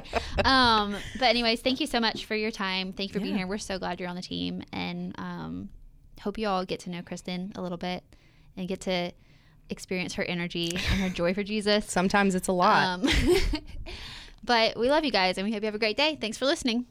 um, 0.43 0.95
but 1.17 1.25
anyways, 1.25 1.61
thank 1.61 1.79
you 1.79 1.87
so 1.87 1.99
much 1.99 2.25
for 2.25 2.35
your 2.35 2.51
time. 2.51 2.93
Thank 2.93 3.09
you 3.09 3.13
for 3.13 3.19
being 3.19 3.37
here. 3.37 3.47
We're 3.47 3.57
so 3.57 3.79
glad 3.79 3.99
you're 3.99 4.09
on 4.09 4.15
the 4.15 4.21
team, 4.21 4.63
and 4.71 5.15
um, 5.17 5.69
hope 6.21 6.37
you 6.37 6.47
all 6.47 6.65
get 6.65 6.81
to 6.81 6.89
know 6.89 7.01
Kristen 7.01 7.53
a 7.55 7.61
little 7.61 7.77
bit 7.77 8.03
and 8.57 8.67
get 8.67 8.81
to 8.81 9.11
experience 9.69 10.13
her 10.15 10.23
energy 10.23 10.71
and 10.91 11.01
her 11.01 11.09
joy 11.09 11.33
for 11.33 11.41
Jesus. 11.43 11.85
Sometimes 11.85 12.35
it's 12.35 12.49
a 12.49 12.53
lot. 12.53 12.85
Um, 12.85 13.09
but 14.43 14.77
we 14.77 14.89
love 14.89 15.05
you 15.05 15.11
guys, 15.11 15.37
and 15.37 15.47
we 15.47 15.53
hope 15.53 15.63
you 15.63 15.67
have 15.67 15.75
a 15.75 15.79
great 15.79 15.97
day. 15.97 16.17
Thanks 16.19 16.37
for 16.37 16.45
listening. 16.45 16.85